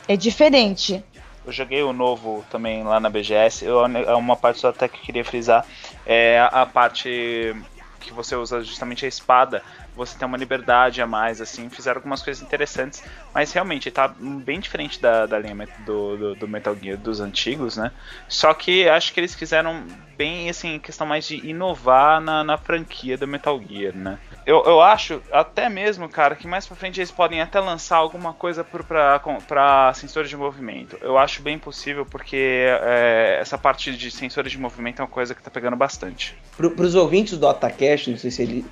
[0.07, 1.03] É diferente.
[1.45, 3.65] Eu joguei o novo também lá na BGS.
[3.65, 5.65] Eu, é uma parte só até que eu queria frisar
[6.05, 7.55] é a a parte
[7.99, 9.63] que você usa justamente a espada.
[9.95, 11.69] Você tem uma liberdade a mais, assim.
[11.69, 13.03] Fizeram algumas coisas interessantes,
[13.33, 17.77] mas realmente tá bem diferente da, da linha do, do, do Metal Gear dos antigos,
[17.77, 17.91] né?
[18.27, 19.83] Só que acho que eles fizeram
[20.17, 24.17] bem, assim, questão mais de inovar na, na franquia do Metal Gear, né?
[24.45, 28.33] Eu, eu acho, até mesmo, cara, que mais pra frente eles podem até lançar alguma
[28.33, 30.97] coisa pro- pra, pra sensores de movimento.
[31.01, 35.33] Eu acho bem possível, porque é, essa parte de sensores de movimento é uma coisa
[35.35, 36.35] que tá pegando bastante.
[36.55, 38.65] Pro, pros ouvintes do Otacast, não sei se, ele-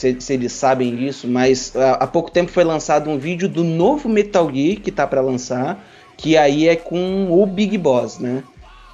[0.00, 3.62] se- se eles sabem disso, mas há, há pouco tempo foi lançado um vídeo do
[3.62, 5.84] novo Metal Gear que tá pra lançar,
[6.16, 8.42] que aí é com o Big Boss, né?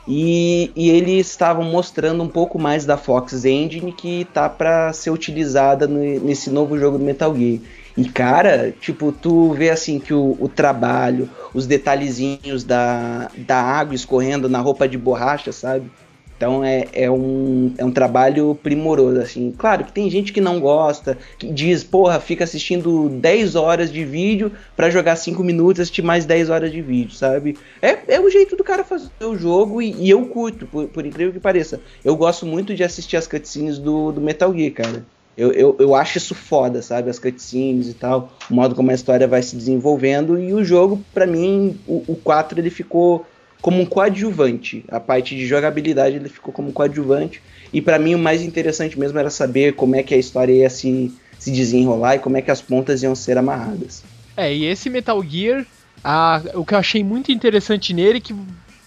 [0.08, 5.10] E, e eles estavam mostrando um pouco mais da Fox Engine que tá pra ser
[5.10, 7.58] utilizada no- nesse novo jogo do Metal Gear.
[7.96, 13.94] E cara, tipo, tu vê assim que o, o trabalho, os detalhezinhos da, da água
[13.96, 15.90] escorrendo na roupa de borracha, sabe?
[16.36, 19.54] Então é, é, um, é um trabalho primoroso, assim.
[19.56, 24.04] Claro que tem gente que não gosta, que diz, porra, fica assistindo 10 horas de
[24.04, 27.56] vídeo pra jogar 5 minutos e assistir mais 10 horas de vídeo, sabe?
[27.80, 31.06] É, é o jeito do cara fazer o jogo e, e eu curto, por, por
[31.06, 31.80] incrível que pareça.
[32.04, 35.04] Eu gosto muito de assistir as cutscenes do, do Metal Gear, cara.
[35.36, 37.10] Eu, eu, eu acho isso foda, sabe?
[37.10, 40.38] As cutscenes e tal, o modo como a história vai se desenvolvendo.
[40.38, 43.26] E o jogo, pra mim, o, o 4 ele ficou
[43.60, 44.84] como um coadjuvante.
[44.88, 47.42] A parte de jogabilidade ele ficou como um coadjuvante.
[47.72, 50.70] E pra mim o mais interessante mesmo era saber como é que a história ia
[50.70, 54.04] se, se desenrolar e como é que as pontas iam ser amarradas.
[54.36, 55.66] É, e esse Metal Gear,
[56.04, 58.34] a- o que eu achei muito interessante nele é que,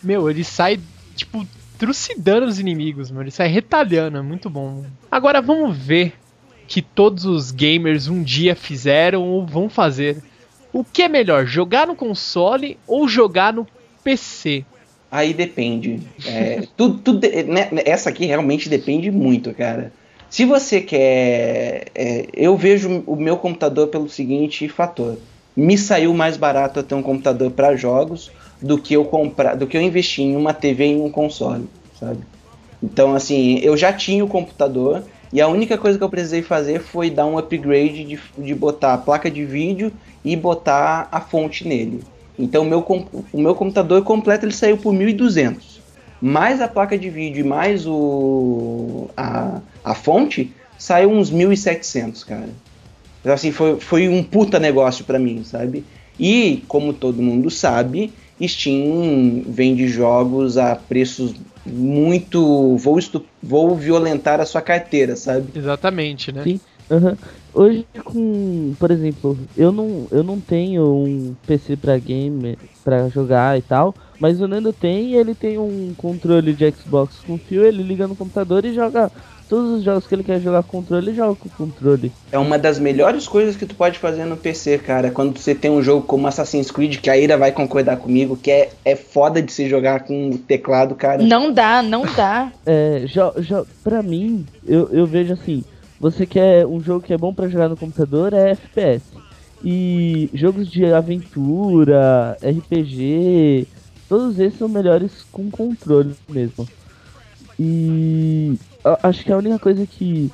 [0.01, 0.79] meu, ele sai,
[1.15, 1.45] tipo,
[1.77, 3.21] trucidando os inimigos, meu.
[3.21, 4.85] Ele sai retalhando, é muito bom.
[5.11, 6.13] Agora vamos ver
[6.67, 10.17] que todos os gamers um dia fizeram ou vão fazer.
[10.71, 13.65] O que é melhor, jogar no console ou jogar no
[14.03, 14.65] PC?
[15.11, 16.01] Aí depende.
[16.25, 19.91] É, tudo, tudo né, essa aqui realmente depende muito, cara.
[20.29, 21.87] Se você quer.
[21.95, 25.17] é, eu vejo o meu computador pelo seguinte fator.
[25.55, 28.31] Me saiu mais barato eu ter um computador para jogos
[28.61, 31.67] do que eu comprar, do que eu investir em uma TV e um console,
[31.99, 32.19] sabe?
[32.81, 36.79] Então, assim, eu já tinha o computador e a única coisa que eu precisei fazer
[36.79, 39.91] foi dar um upgrade de, de botar a placa de vídeo
[40.23, 42.01] e botar a fonte nele.
[42.39, 42.79] Então, o meu,
[43.33, 45.81] o meu computador completo ele saiu por 1.200.
[46.21, 52.49] Mais a placa de vídeo e mais o, a, a fonte, saiu uns 1.700, cara.
[53.19, 55.83] Então, assim, foi, foi um puta negócio pra mim, sabe?
[56.17, 61.33] E, como todo mundo sabe, Steam vende jogos a preços
[61.65, 62.77] muito.
[62.77, 65.47] Vou, estu- vou violentar a sua carteira, sabe?
[65.53, 66.43] Exatamente, né?
[66.43, 66.59] Sim.
[66.89, 67.17] Aham.
[67.53, 73.57] Hoje com, por exemplo, eu não, eu não tenho um PC pra game pra jogar
[73.57, 77.83] e tal, mas o Nando tem, ele tem um controle de Xbox com fio, ele
[77.83, 79.11] liga no computador e joga
[79.49, 82.11] todos os jogos que ele quer jogar com controle, ele joga com controle.
[82.31, 85.09] É uma das melhores coisas que tu pode fazer no PC, cara.
[85.09, 88.51] Quando você tem um jogo como Assassin's Creed, que a Ira vai concordar comigo, que
[88.51, 91.23] é, é foda de se jogar com teclado, cara.
[91.23, 92.51] Não dá, não dá.
[92.65, 95.63] É, jo, jo, pra mim, eu, eu vejo assim,
[95.99, 99.03] você quer um jogo que é bom pra jogar no computador é FPS.
[99.63, 103.67] E jogos de aventura, RPG,
[104.07, 106.67] todos esses são melhores com controle mesmo.
[107.59, 108.57] E
[109.03, 110.31] acho que a única coisa que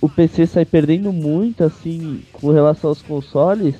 [0.00, 3.76] o PC sai perdendo muito, assim, com relação aos consoles,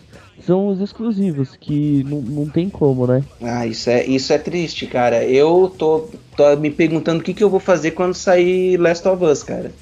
[0.47, 3.25] são os exclusivos, que não, não tem como, né?
[3.41, 5.25] Ah, isso é, isso é triste, cara.
[5.25, 9.25] Eu tô, tô me perguntando o que, que eu vou fazer quando sair Last of
[9.25, 9.73] Us, cara.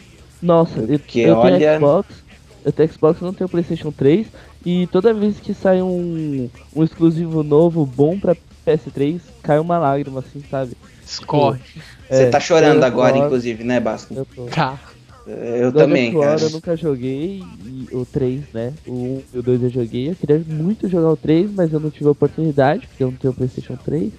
[0.43, 2.25] Nossa, eu, Porque, eu tenho olha- Xbox,
[2.65, 4.27] eu tenho Xbox, não tenho Playstation 3,
[4.65, 10.21] e toda vez que sai um, um exclusivo novo, bom pra PS3, cai uma lágrima,
[10.21, 10.73] assim, sabe?
[11.05, 11.61] Escorre.
[12.09, 14.15] Você É, tá chorando agora, War, inclusive, né, Basco?
[14.15, 14.45] Eu tô.
[14.47, 14.79] Tá.
[15.27, 16.43] Eu God também, of War cara.
[16.43, 18.73] eu nunca joguei, e o 3, né?
[18.87, 20.11] O 1 e o 2 eu joguei.
[20.11, 23.17] Eu queria muito jogar o 3, mas eu não tive a oportunidade, porque eu não
[23.17, 24.13] tenho o PlayStation 3.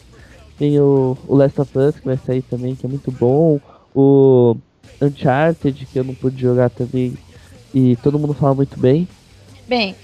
[0.57, 3.59] Tem o, o Last of Us que vai sair também, que é muito bom.
[3.93, 4.55] O
[5.01, 7.17] Uncharted, que eu não pude jogar também,
[7.73, 9.07] e todo mundo fala muito bem.
[9.67, 9.95] Bem,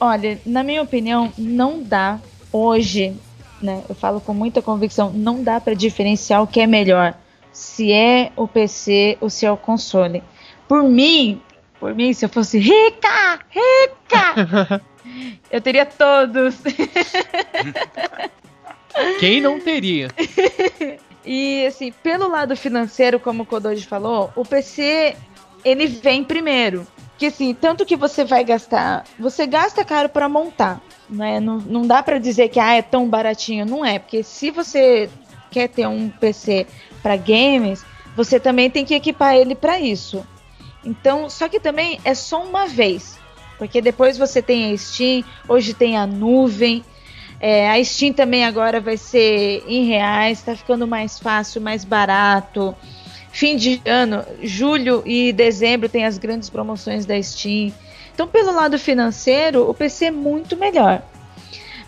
[0.00, 2.18] olha, na minha opinião, não dá
[2.52, 3.14] hoje,
[3.62, 3.82] né?
[3.88, 7.14] Eu falo com muita convicção, não dá pra diferenciar o que é melhor,
[7.52, 10.22] se é o PC ou se é o console.
[10.66, 11.40] Por mim,
[11.78, 14.82] por mim, se eu fosse rica, rica,
[15.50, 16.56] eu teria todos.
[19.20, 20.08] Quem não teria?
[21.30, 25.14] E assim, pelo lado financeiro, como o Kodoji falou, o PC
[25.62, 26.86] ele vem primeiro.
[27.18, 31.38] Que assim, tanto que você vai gastar, você gasta caro para montar, né?
[31.38, 35.10] Não, não dá para dizer que ah, é tão baratinho, não é, porque se você
[35.50, 36.66] quer ter um PC
[37.02, 37.84] para games,
[38.16, 40.26] você também tem que equipar ele para isso.
[40.82, 43.18] Então, só que também é só uma vez,
[43.58, 46.82] porque depois você tem a Steam, hoje tem a nuvem,
[47.40, 52.74] é, a Steam também agora vai ser em reais, tá ficando mais fácil, mais barato.
[53.30, 57.72] Fim de ano, julho e dezembro tem as grandes promoções da Steam.
[58.12, 61.02] Então, pelo lado financeiro, o PC é muito melhor.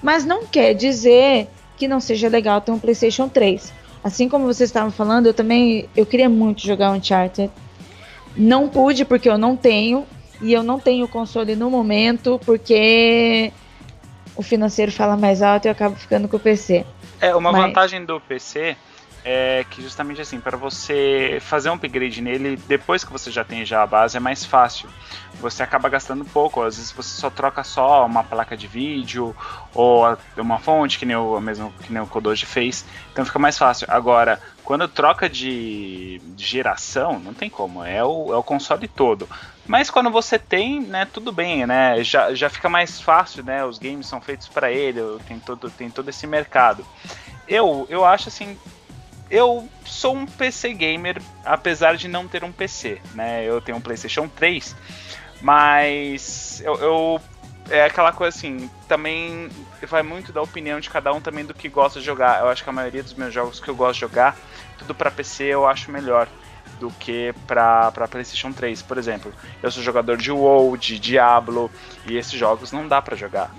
[0.00, 3.72] Mas não quer dizer que não seja legal ter um PlayStation 3.
[4.04, 7.50] Assim como vocês estavam falando, eu também eu queria muito jogar Uncharted.
[8.36, 10.06] Não pude porque eu não tenho
[10.40, 13.52] e eu não tenho o console no momento porque
[14.36, 16.84] o financeiro fala mais alto e eu acabo ficando com o PC.
[17.20, 18.76] É, uma Mas- vantagem do PC
[19.24, 23.64] é que justamente assim, para você fazer um upgrade nele, depois que você já tem
[23.64, 24.88] já a base, é mais fácil.
[25.40, 29.34] Você acaba gastando pouco, às vezes você só troca só uma placa de vídeo
[29.74, 30.04] ou
[30.36, 33.86] uma fonte, que nem o mesmo que nem o Kodoji fez, então fica mais fácil.
[33.90, 39.28] Agora, quando troca de geração, não tem como, é o, é o console todo.
[39.66, 42.02] Mas quando você tem, né, tudo bem, né?
[42.02, 43.64] Já, já fica mais fácil, né?
[43.64, 46.84] Os games são feitos para ele, tem todo, tem todo esse mercado.
[47.46, 48.58] Eu, eu acho assim,
[49.30, 53.44] eu sou um PC gamer, apesar de não ter um PC, né?
[53.44, 54.74] Eu tenho um PlayStation 3,
[55.40, 57.20] mas eu, eu-
[57.68, 59.48] é aquela coisa assim, também
[59.82, 62.40] vai muito da opinião de cada um também do que gosta de jogar.
[62.40, 64.36] Eu acho que a maioria dos meus jogos que eu gosto de jogar,
[64.78, 66.26] tudo pra PC eu acho melhor
[66.80, 69.32] do que pra, pra PlayStation 3, por exemplo.
[69.62, 71.70] Eu sou jogador de WoW, de Diablo,
[72.08, 73.54] e esses jogos não dá pra jogar.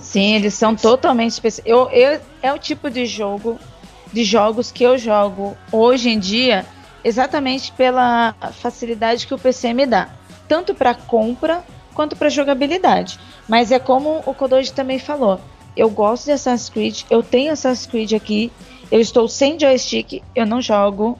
[0.00, 1.36] Sim, eles são PlayStation 3.
[1.40, 1.62] totalmente.
[1.64, 3.58] Eu, eu, é o tipo de jogo,
[4.12, 6.64] de jogos que eu jogo hoje em dia,
[7.04, 10.08] exatamente pela facilidade que o PC me dá,
[10.48, 11.64] tanto para compra
[11.94, 13.18] quanto para jogabilidade.
[13.48, 15.40] Mas é como o Kodoji também falou.
[15.76, 18.50] Eu gosto de Assassin's Creed, eu tenho Assassin's Creed aqui,
[18.90, 21.18] eu estou sem joystick, eu não jogo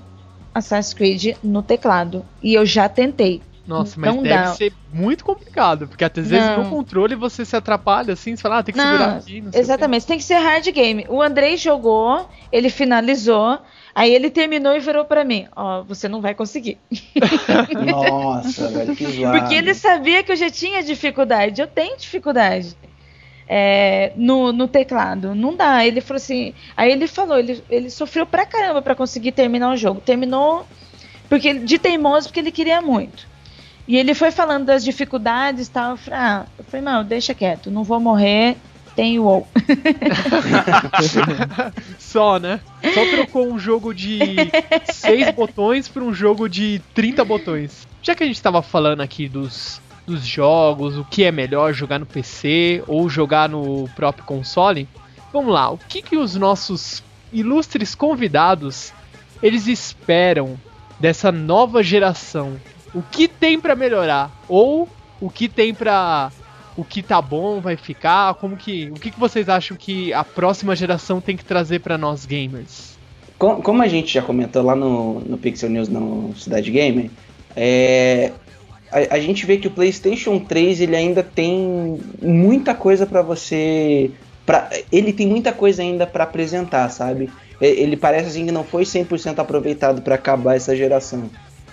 [0.54, 2.24] Assassin's Creed no teclado.
[2.42, 3.42] E eu já tentei.
[3.66, 4.54] Nossa, mas Não deve dá.
[4.54, 6.64] ser muito complicado, porque às vezes Não.
[6.64, 9.42] no controle você se atrapalha assim, você fala, ah, tem que Não, segurar aqui, não
[9.42, 9.58] sei o quê.
[9.58, 11.04] Exatamente, tem que ser hard game.
[11.08, 13.58] O Andrei jogou, ele finalizou,
[13.94, 16.78] aí ele terminou e virou pra mim: Ó, você não vai conseguir.
[17.90, 19.38] Nossa, velho, que zoado.
[19.38, 22.76] Porque ele sabia que eu já tinha dificuldade, eu tenho dificuldade
[23.48, 25.34] é, no, no teclado.
[25.34, 25.84] Não dá.
[25.84, 26.54] Ele falou assim.
[26.76, 30.00] Aí ele falou, ele, ele sofreu pra caramba pra conseguir terminar o jogo.
[30.00, 30.66] Terminou
[31.28, 33.26] porque de teimoso porque ele queria muito.
[33.86, 35.92] E ele foi falando das dificuldades e tal.
[35.92, 38.56] Eu falei, ah, eu falei, não, deixa quieto, não vou morrer,
[38.96, 39.46] tem o WoW.
[41.98, 42.60] Só, né?
[42.94, 44.18] Só trocou um jogo de
[44.90, 47.86] 6 botões por um jogo de 30 botões.
[48.02, 51.98] Já que a gente tava falando aqui dos, dos jogos, o que é melhor jogar
[51.98, 54.88] no PC ou jogar no próprio console,
[55.32, 58.92] vamos lá, o que, que os nossos ilustres convidados
[59.42, 60.58] eles esperam
[60.98, 62.58] dessa nova geração
[62.94, 64.88] o que tem pra melhorar ou
[65.20, 66.30] o que tem pra
[66.76, 70.22] o que tá bom vai ficar, como que o que, que vocês acham que a
[70.22, 72.96] próxima geração tem que trazer pra nós gamers?
[73.38, 77.10] Com- Como a gente já comentou lá no, no Pixel News no Cidade Gamer,
[77.54, 78.32] é,
[78.92, 84.10] a, a gente vê que o PlayStation 3 ele ainda tem muita coisa pra você.
[84.44, 87.30] Pra, ele tem muita coisa ainda pra apresentar, sabe?
[87.60, 91.28] Ele parece assim que não foi 100% aproveitado pra acabar essa geração.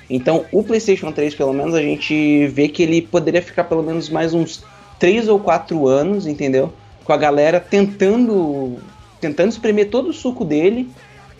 [0.09, 4.09] Então, o PlayStation 3, pelo menos, a gente vê que ele poderia ficar pelo menos
[4.09, 4.63] mais uns
[4.99, 6.73] 3 ou 4 anos, entendeu?
[7.03, 8.77] Com a galera tentando
[9.23, 10.89] tentando espremer todo o suco dele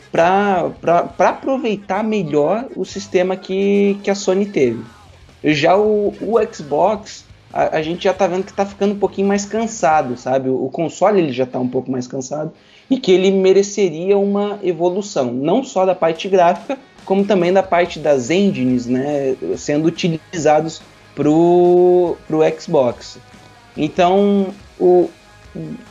[0.09, 0.72] para
[1.20, 4.82] aproveitar melhor o sistema que, que a Sony teve.
[5.43, 9.28] Já o, o Xbox, a, a gente já tá vendo que tá ficando um pouquinho
[9.28, 10.49] mais cansado, sabe?
[10.49, 12.53] O, o console ele já tá um pouco mais cansado
[12.89, 17.99] e que ele mereceria uma evolução, não só da parte gráfica, como também da parte
[17.99, 20.81] das engines, né, sendo utilizados
[21.15, 23.17] pro, pro Xbox.
[23.75, 24.47] Então,
[24.79, 25.09] o,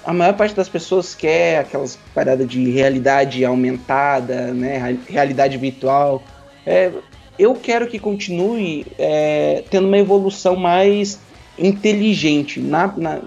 [0.04, 6.22] a maior parte das pessoas quer aquelas paradas de realidade aumentada, né, real- realidade virtual.
[6.66, 6.90] É,
[7.38, 11.18] eu quero que continue é, tendo uma evolução mais
[11.58, 13.20] inteligente, na, na-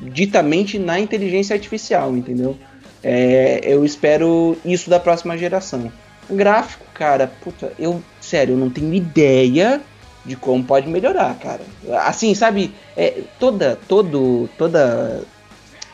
[0.00, 2.56] ditamente na inteligência artificial, entendeu?
[3.02, 5.90] É, eu espero isso da próxima geração.
[6.30, 9.80] Gráfico, cara, puta, eu, sério, eu não tenho ideia
[10.24, 11.62] de como pode melhorar, cara.
[12.00, 15.22] Assim, sabe, é, toda, todo, toda,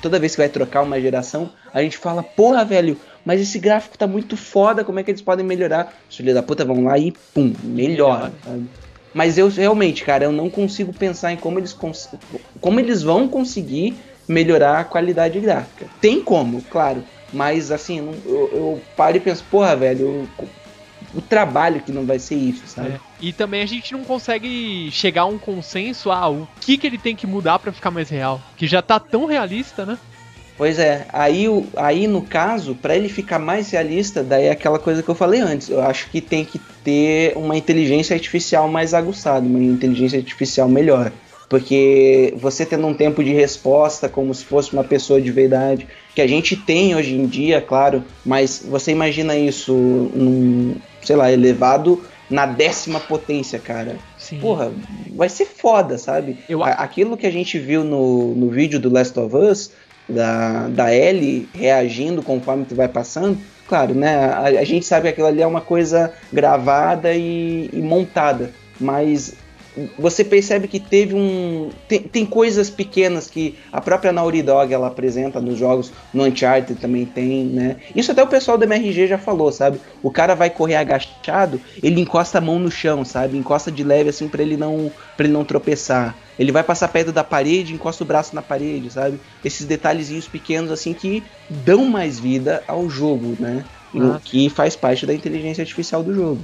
[0.01, 3.99] toda vez que vai trocar uma geração, a gente fala, porra, velho, mas esse gráfico
[3.99, 5.93] tá muito foda, como é que eles podem melhorar?
[6.09, 8.69] Os filhos da puta vão lá e, pum, melhora, sabe?
[9.13, 11.77] Mas eu realmente, cara, eu não consigo pensar em como eles,
[12.61, 13.97] como eles vão conseguir
[14.29, 15.87] melhorar a qualidade gráfica.
[16.01, 17.03] Tem como, claro,
[17.33, 20.49] mas assim, eu, eu, paro e penso, porra, velho, o,
[21.15, 22.91] o trabalho que não vai ser isso, sabe?
[22.91, 23.01] É.
[23.21, 26.99] E também a gente não consegue chegar a um consenso, ah, o que que ele
[26.99, 29.99] tem que mudar pra ficar mais real, que já tá tão realista, né?
[30.61, 35.03] Pois é, aí, aí no caso, pra ele ficar mais realista, daí é aquela coisa
[35.03, 35.71] que eu falei antes.
[35.71, 41.11] Eu acho que tem que ter uma inteligência artificial mais aguçada, uma inteligência artificial melhor.
[41.51, 46.23] Porque você tendo um tempo de resposta como se fosse uma pessoa de verdade, que
[46.23, 52.01] a gente tem hoje em dia, claro, mas você imagina isso num, sei lá, elevado
[52.31, 53.97] na décima potência, cara.
[54.17, 54.39] Sim.
[54.39, 54.73] Porra,
[55.17, 56.39] vai ser foda, sabe?
[56.49, 59.73] Eu- Aquilo que a gente viu no, no vídeo do Last of Us,
[60.09, 63.37] da, da Ellie reagindo conforme tu vai passando,
[63.67, 64.15] claro, né?
[64.27, 69.35] A, a gente sabe que aquilo ali é uma coisa gravada e, e montada, mas
[69.99, 71.71] você percebe que teve um.
[71.87, 76.81] Tem, tem coisas pequenas que a própria Naughty Dog ela apresenta nos jogos, no Uncharted
[76.81, 77.77] também tem, né?
[77.95, 79.81] Isso até o pessoal do MRG já falou, sabe?
[80.03, 83.37] O cara vai correr agachado, ele encosta a mão no chão, sabe?
[83.39, 86.17] Encosta de leve assim pra ele não para ele não tropeçar.
[86.39, 89.21] Ele vai passar perto da parede, encosta o braço na parede, sabe?
[89.45, 93.65] Esses detalhezinhos pequenos assim que dão mais vida ao jogo, né?
[93.93, 96.41] E O que faz parte da inteligência artificial do jogo.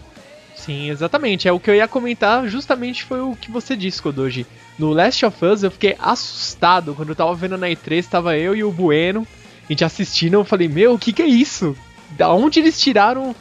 [0.66, 1.46] Sim, exatamente.
[1.46, 4.44] É o que eu ia comentar, justamente foi o que você disse, Kodoji.
[4.76, 8.54] No Last of Us eu fiquei assustado quando eu tava vendo na E3, tava eu
[8.54, 9.24] e o Bueno,
[9.64, 11.76] a gente assistindo, eu falei, meu, o que que é isso?
[12.10, 13.34] Da onde eles tiraram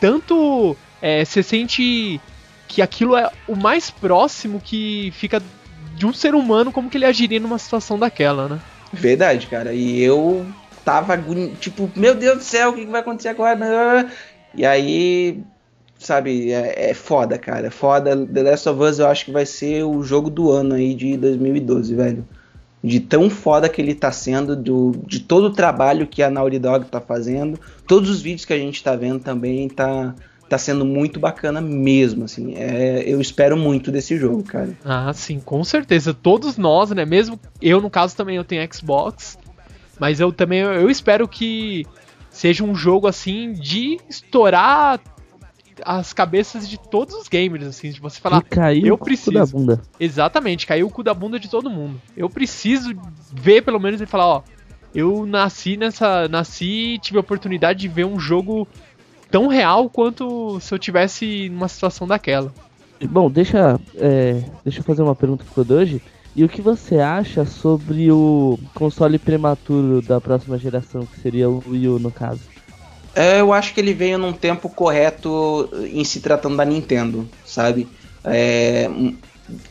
[0.00, 0.76] tanto.
[1.00, 2.20] É, você sente
[2.66, 5.40] que aquilo é o mais próximo que fica
[5.94, 8.60] de um ser humano, como que ele agiria numa situação daquela, né?
[8.92, 9.72] Verdade, cara.
[9.72, 10.44] E eu
[10.84, 11.16] tava
[11.60, 14.10] tipo, meu Deus do céu, o que que vai acontecer agora?
[14.54, 15.44] E aí,
[15.98, 17.68] sabe, é, é foda, cara.
[17.68, 18.26] É foda.
[18.26, 21.16] The Last of Us eu acho que vai ser o jogo do ano aí de
[21.16, 22.26] 2012, velho.
[22.82, 26.58] De tão foda que ele tá sendo, do, de todo o trabalho que a Naughty
[26.58, 30.14] Dog tá fazendo, todos os vídeos que a gente tá vendo também tá,
[30.50, 32.54] tá sendo muito bacana mesmo, assim.
[32.56, 34.76] É, eu espero muito desse jogo, cara.
[34.84, 36.12] Ah, sim, com certeza.
[36.12, 37.06] Todos nós, né?
[37.06, 39.38] Mesmo eu, no caso, também eu tenho Xbox.
[39.98, 41.86] Mas eu também eu espero que
[42.30, 45.00] seja um jogo assim de estourar
[45.84, 48.42] as cabeças de todos os gamers, assim, de você falar,
[48.82, 49.32] eu o cu preciso.
[49.32, 49.80] da bunda.
[49.98, 52.00] exatamente, caiu o cu da bunda de todo mundo.
[52.16, 52.94] Eu preciso
[53.32, 54.42] ver pelo menos e falar, ó,
[54.94, 58.68] eu nasci nessa, nasci e tive a oportunidade de ver um jogo
[59.30, 62.52] tão real quanto se eu tivesse numa situação daquela.
[63.10, 66.00] Bom, deixa, é, deixa eu fazer uma pergunta pro Kodoji.
[66.36, 71.62] E o que você acha sobre o console prematuro da próxima geração, que seria o
[71.66, 72.53] Wii U no caso?
[73.14, 77.86] É, eu acho que ele veio num tempo correto em se tratando da Nintendo, sabe?
[78.24, 79.16] É, hum,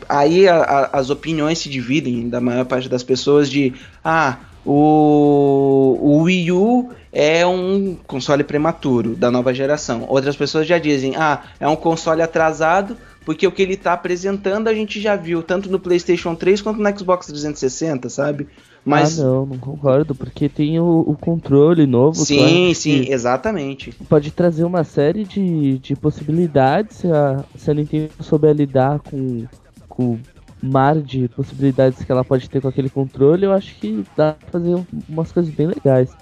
[0.08, 3.74] aí a- a- as opiniões se dividem da maior parte das pessoas de
[4.04, 10.06] ah, o, o Wii U é um console prematuro da nova geração.
[10.08, 14.68] Outras pessoas já dizem, ah, é um console atrasado porque o que ele tá apresentando
[14.68, 18.48] a gente já viu tanto no PlayStation 3 quanto no Xbox 360, sabe?
[18.86, 22.26] Mas Ah, não, não concordo, porque tem o, o controle novo.
[22.26, 23.94] sim, sim, exatamente.
[24.10, 29.48] Pode trazer uma série de, de possibilidades se a, se a Nintendo souber lidar com,
[29.88, 30.26] com o
[30.62, 33.46] mar de possibilidades que ela pode ter com aquele controle.
[33.46, 36.18] Eu acho que dá pra fazer um- umas coisas bem legais.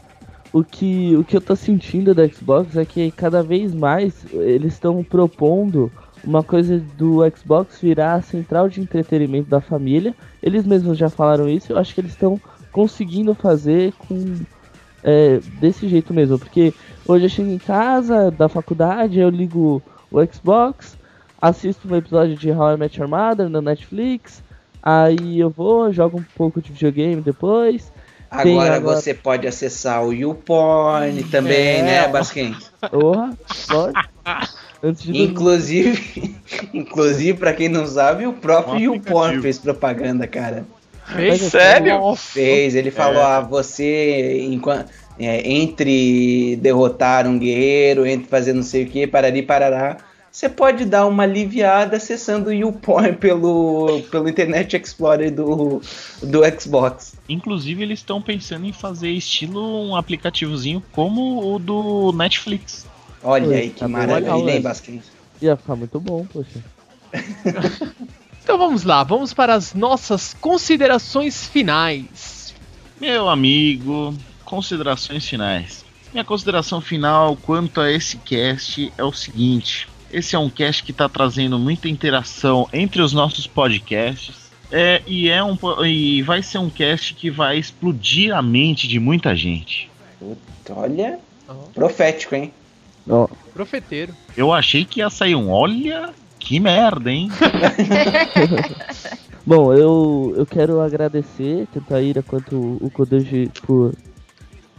[0.53, 4.73] O que, o que eu tô sentindo da Xbox é que cada vez mais eles
[4.73, 5.93] estão propondo
[6.23, 10.13] uma coisa do Xbox virar a central de entretenimento da família.
[10.41, 12.39] Eles mesmos já falaram isso, eu acho que eles estão
[12.71, 14.35] conseguindo fazer com
[15.03, 16.73] é, desse jeito mesmo, porque
[17.07, 20.95] hoje eu chego em casa da faculdade, eu ligo o Xbox,
[21.41, 24.43] assisto um episódio de How I Met Your Mother na Netflix,
[24.81, 27.91] aí eu vou, jogo um pouco de videogame depois.
[28.29, 31.83] Agora, agora- você pode acessar o YouPorn também, É.
[31.83, 32.55] né, Basquim?
[32.89, 33.35] Porra,
[33.67, 33.93] pode.
[34.83, 35.21] Antes de.
[35.21, 36.35] Inclusive,
[36.73, 40.65] inclusive para quem não sabe, o próprio Um YouPorn fez propaganda, cara.
[41.05, 41.41] Fez?
[41.41, 42.15] Sério?
[42.15, 48.83] Fez, ele falou, ah, você enquanto é, entre derrotar um guerreiro, entre fazer não sei
[48.83, 49.97] o que, parari parará,
[50.31, 55.81] você pode dar uma aliviada acessando o YouPorn pelo, pelo Internet Explorer do,
[56.23, 57.15] do Xbox.
[57.27, 62.87] Inclusive, eles estão pensando em fazer estilo um aplicativozinho como o do Netflix.
[63.23, 64.63] Olha Oi, aí que tá maravilha, legal, hein, velho.
[64.63, 65.01] Basquim?
[65.41, 66.63] Ia ficar muito bom, poxa.
[68.43, 72.55] Então vamos lá, vamos para as nossas considerações finais.
[72.99, 75.85] Meu amigo, considerações finais.
[76.11, 80.91] Minha consideração final quanto a esse cast é o seguinte: esse é um cast que
[80.91, 84.51] está trazendo muita interação entre os nossos podcasts.
[84.71, 88.99] É, e, é um, e vai ser um cast que vai explodir a mente de
[88.99, 89.89] muita gente.
[90.69, 91.19] Olha,
[91.73, 92.53] profético, hein?
[93.09, 94.13] Ó, profeteiro.
[94.35, 97.29] Eu achei que ia sair um olha que merda, hein?
[99.45, 103.93] Bom, eu, eu quero agradecer tanto a Ira quanto o Kodoji por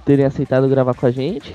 [0.04, 1.54] terem aceitado gravar com a gente.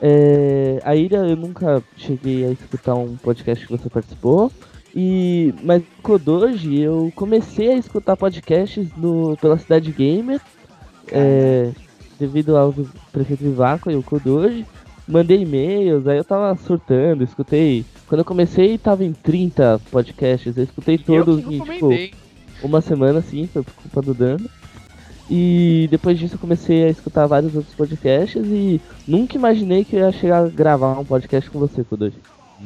[0.00, 4.50] É, a Ira, eu nunca cheguei a escutar um podcast que você participou.
[4.94, 10.40] E, mas o Kodoji, eu comecei a escutar podcasts no, pela Cidade Gamer,
[11.10, 11.70] é,
[12.18, 12.74] devido ao
[13.10, 14.66] prefeito Vivaco e o Kodoji.
[15.12, 17.84] Mandei e-mails, aí eu tava surtando, escutei.
[18.06, 21.90] Quando eu comecei, tava em 30 podcasts, eu escutei eu todos que em, tipo,
[22.62, 24.48] uma semana assim, foi por culpa do Dano.
[25.30, 30.00] E depois disso eu comecei a escutar vários outros podcasts e nunca imaginei que eu
[30.00, 32.16] ia chegar a gravar um podcast com você, Kudoji.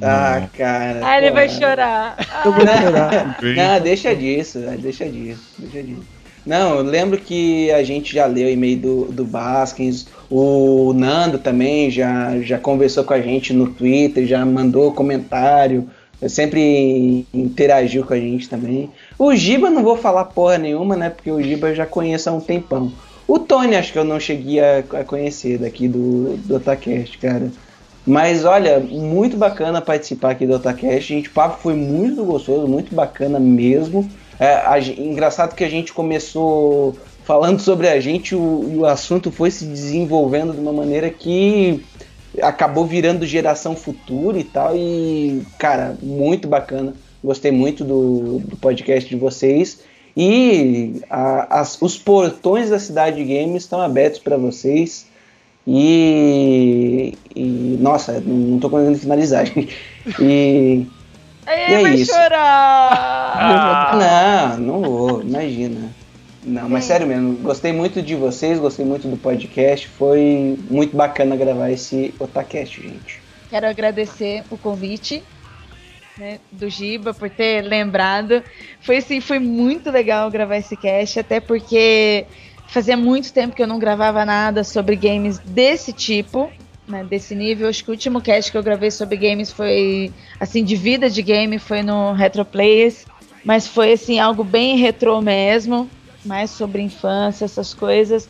[0.01, 1.01] Ah, cara.
[1.03, 2.17] Ah, ele vai chorar.
[2.45, 3.39] Eu vou chorar.
[3.43, 6.16] Não, deixa disso, né, deixa disso, deixa disso.
[6.47, 11.39] Não, eu lembro que a gente já leu o e-mail do, do Baskins, o Nando
[11.39, 15.91] também já, já conversou com a gente no Twitter, já mandou comentário,
[16.29, 18.89] sempre interagiu com a gente também.
[19.19, 21.11] O Giba não vou falar porra nenhuma, né?
[21.11, 22.93] Porque o Giba eu já conheço há um tempão.
[23.27, 27.51] O Tony acho que eu não cheguei a, a conhecer daqui do, do Otacast, cara.
[28.07, 31.09] Mas olha, muito bacana participar aqui do Otacast.
[31.09, 34.09] Gente, o papo foi muito gostoso, muito bacana mesmo.
[34.39, 39.31] É, a engraçado que a gente começou falando sobre a gente o- e o assunto
[39.33, 41.83] foi se desenvolvendo de uma maneira que
[42.43, 44.77] acabou virando geração futura e tal.
[44.77, 46.95] E, cara, muito bacana.
[47.25, 49.81] Gostei muito do, do podcast de vocês.
[50.17, 55.07] E a- as- os portões da Cidade Games estão abertos para vocês.
[55.67, 59.47] E, e, Nossa, não, tô conseguindo finalizar.
[60.21, 60.87] E.
[61.47, 62.13] E é vai isso.
[62.13, 63.97] chorar.
[63.97, 65.91] Não, não vou, imagina.
[66.43, 69.89] Não, mas sério mesmo, gostei muito de vocês, gostei muito do podcast.
[69.89, 73.21] Foi muito bacana gravar esse Otacast, gente.
[73.51, 75.25] Quero agradecer o convite
[76.17, 78.43] né, do Giba por ter lembrado.
[78.81, 82.27] Foi assim, foi muito legal gravar esse cast, até porque
[82.69, 86.51] fazia muito tempo que eu não gravava nada sobre games desse tipo,
[86.89, 87.69] né, desse nível.
[87.69, 91.23] Acho que o último cast que eu gravei sobre games foi assim de vida de
[91.23, 93.05] game, foi no Retro Players,
[93.45, 95.91] mas foi assim algo bem retrô mesmo,
[96.25, 98.29] mais sobre infância, essas coisas.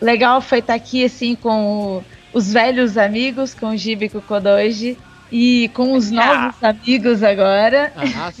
[0.00, 4.18] Legal foi estar aqui assim com o- os velhos amigos, com o Giba e com
[4.18, 4.96] o Kodoji.
[5.30, 7.92] E com os novos amigos agora.
[7.94, 8.32] Ah,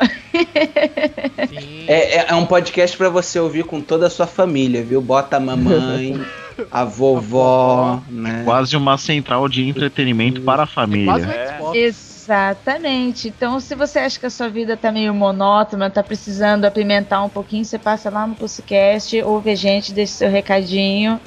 [1.50, 1.86] Sim.
[1.88, 5.02] É, é- é um podcast pra você ouvir com toda a sua família, viu?
[5.02, 6.20] Bota a mamãe,
[6.72, 8.44] a vovó, né?
[8.46, 11.26] Quase uma central de entretenimento para a Quase família.
[11.26, 11.58] É.
[11.58, 11.78] Xbox.
[11.78, 13.28] Exatamente.
[13.28, 17.30] Então, se você acha que a sua vida tá meio monótona, tá precisando apimentar um
[17.30, 21.20] pouquinho, você passa lá no podcast, ouve a gente, deixa seu recadinho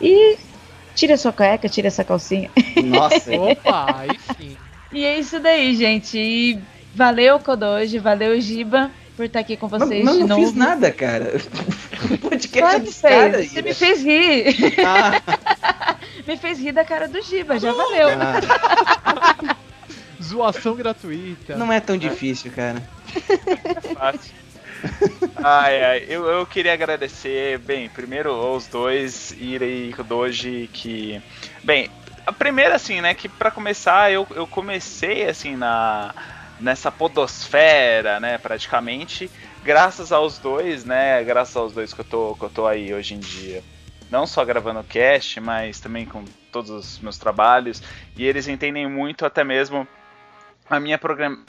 [0.00, 0.36] e
[0.94, 2.50] tira sua cueca, tira essa calcinha.
[2.84, 4.56] Nossa, Opa, aí sim.
[4.94, 6.16] E é isso daí, gente.
[6.18, 6.58] E
[6.94, 10.42] valeu, Kodoji, valeu, Giba, por estar aqui com vocês mas de não novo.
[10.42, 11.32] fiz nada, cara.
[12.04, 13.36] O podcast Claro é dos caras.
[13.36, 13.52] fez.
[13.52, 14.74] Você me fez rir.
[14.84, 15.96] Ah,
[16.28, 18.08] me fez rir da cara do Giba, já valeu.
[18.20, 19.56] ah,
[20.22, 21.56] Zoação gratuita.
[21.56, 22.82] não é tão difícil, cara.
[23.94, 24.32] Fácil.
[25.36, 31.22] Ai, ai, eu, eu queria agradecer, bem, primeiro aos dois, Ira e Doji, que.
[31.62, 31.88] Bem,
[32.26, 36.14] a primeira, assim, né, que pra começar, eu, eu comecei, assim, na.
[36.60, 39.28] Nessa podosfera, né, praticamente,
[39.64, 43.14] graças aos dois, né, graças aos dois que eu tô, que eu tô aí hoje
[43.14, 43.60] em dia.
[44.08, 46.22] Não só gravando cast, mas também com
[46.52, 47.82] todos os meus trabalhos,
[48.16, 49.86] e eles entendem muito até mesmo
[50.70, 50.98] a minha,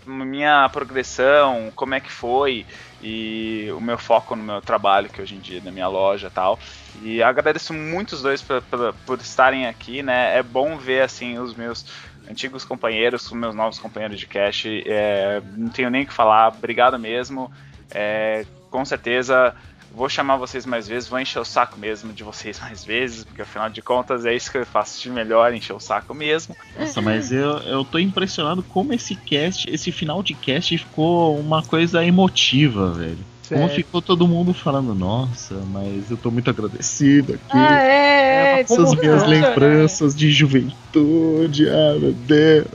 [0.06, 2.66] minha progressão, como é que foi
[3.02, 6.60] e o meu foco no meu trabalho, que hoje em dia na minha loja tal.
[7.02, 10.38] E agradeço muito os dois por, estarem aqui, né?
[10.38, 11.86] É bom ver assim os meus
[12.30, 14.84] antigos companheiros, os meus novos companheiros de cast.
[14.88, 17.52] É, não tenho nem o que falar, obrigado mesmo.
[17.92, 19.56] É, com certeza
[19.96, 23.42] vou chamar vocês mais vezes, vou encher o saco mesmo de vocês mais vezes, porque
[23.42, 26.56] afinal de contas é isso que eu faço de melhor, encher o saco mesmo.
[26.78, 31.64] Nossa, mas eu, eu tô impressionado como esse cast, esse final de cast ficou uma
[31.64, 33.35] coisa emotiva, velho.
[33.48, 33.76] Como Sério.
[33.76, 37.44] ficou todo mundo falando, nossa, mas eu tô muito agradecido aqui.
[37.52, 38.62] Ah, é, é.
[38.62, 42.68] Essas como minhas não, lembranças de juventude, ah, meu Deus.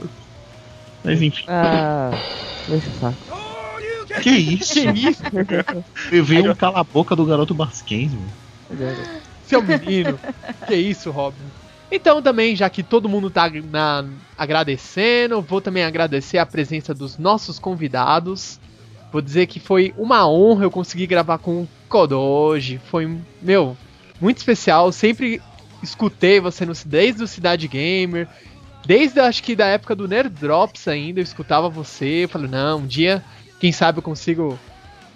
[1.03, 2.13] Mas enfim, Ah,
[2.67, 3.17] deixa o saco.
[4.21, 4.73] que isso?
[4.73, 5.23] Que isso,
[6.11, 8.31] Eu vi um cala-boca do garoto Basquens, mano.
[9.43, 10.19] seu menino?
[10.67, 11.51] que isso, Robin?
[11.91, 14.05] Então também, já que todo mundo tá na-
[14.37, 18.59] agradecendo, vou também agradecer a presença dos nossos convidados.
[19.11, 22.79] Vou dizer que foi uma honra eu conseguir gravar com o Kodoji.
[22.89, 23.09] Foi,
[23.41, 23.75] meu,
[24.19, 24.85] muito especial.
[24.85, 25.41] Eu sempre
[25.83, 28.27] escutei você no, desde o Cidade Gamer.
[28.85, 32.23] Desde acho que da época do Nerd Drops ainda, eu escutava você.
[32.23, 33.23] Eu falei, não, um dia,
[33.59, 34.57] quem sabe eu consigo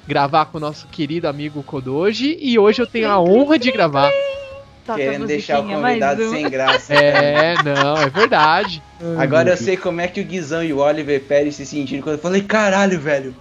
[0.07, 2.37] gravar com o nosso querido amigo Kodoji.
[2.39, 4.11] E hoje eu tenho a honra de gravar.
[4.85, 6.29] Toca a Querendo deixar o convidado um.
[6.29, 6.93] sem graça.
[6.93, 8.83] É, não, é verdade.
[9.17, 12.17] Agora eu sei como é que o Guizão e o Oliver Pérez se sentiram quando
[12.17, 13.35] eu falei, caralho, velho.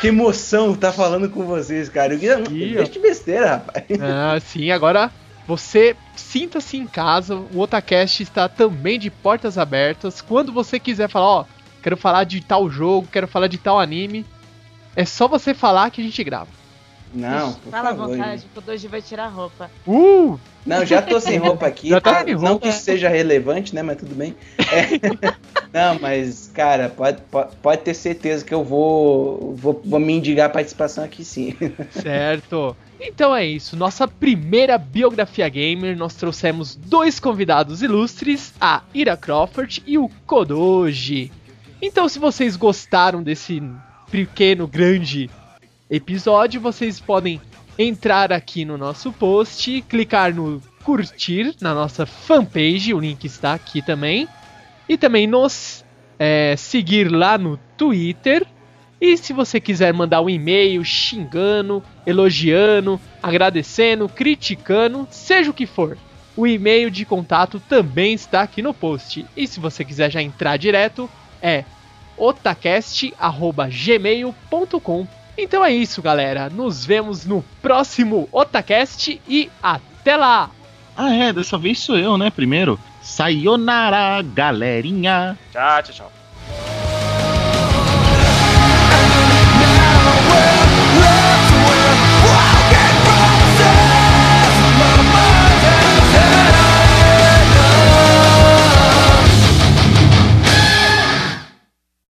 [0.00, 2.14] Que emoção tá falando com vocês, cara.
[2.14, 3.84] Guizão, Ih, deixa de besteira, rapaz.
[4.00, 5.10] Ah, sim, agora
[5.46, 7.36] você sinta-se em casa.
[7.36, 10.20] O Otacast está também de portas abertas.
[10.20, 11.44] Quando você quiser falar, ó,
[11.82, 14.26] quero falar de tal jogo, quero falar de tal anime,
[14.94, 16.48] é só você falar que a gente grava.
[17.14, 18.16] Não, por Fala à favor.
[18.16, 19.70] vontade, que o Doji vai tirar a roupa.
[19.86, 20.38] Uh!
[20.66, 21.88] Não, já tô sem roupa aqui.
[21.90, 22.60] Já tá Ah, sem Não roupa.
[22.60, 23.82] que isso seja relevante, né?
[23.82, 24.34] Mas tudo bem.
[24.58, 25.30] É.
[25.72, 30.46] Não, mas, cara, pode, pode, pode ter certeza que eu vou, vou, vou me indigar
[30.46, 31.54] a participação aqui sim.
[31.90, 32.76] Certo.
[33.00, 39.82] Então é isso, nossa primeira biografia gamer, nós trouxemos dois convidados ilustres, a Ira Crawford
[39.86, 41.30] e o Kodoji.
[41.80, 43.62] Então se vocês gostaram desse
[44.10, 45.28] pequeno, grande
[45.90, 47.40] episódio, vocês podem
[47.78, 53.82] entrar aqui no nosso post, clicar no curtir na nossa fanpage, o link está aqui
[53.82, 54.26] também,
[54.88, 55.84] e também nos
[56.18, 58.46] é, seguir lá no Twitter.
[59.00, 65.98] E se você quiser mandar um e-mail xingando, elogiando, agradecendo, criticando, seja o que for,
[66.36, 69.26] o e-mail de contato também está aqui no post.
[69.36, 71.10] E se você quiser já entrar direto,
[71.42, 71.64] é
[72.16, 75.06] otacast@gmail.com.
[75.38, 76.48] Então é isso, galera.
[76.48, 80.50] Nos vemos no próximo Otacast e até lá!
[80.96, 82.30] Ah, é, dessa vez sou eu, né?
[82.30, 82.80] Primeiro.
[83.02, 85.38] Sayonara, galerinha!
[85.52, 86.12] Tchau, tchau, tchau.
[92.24, 92.55] Wow!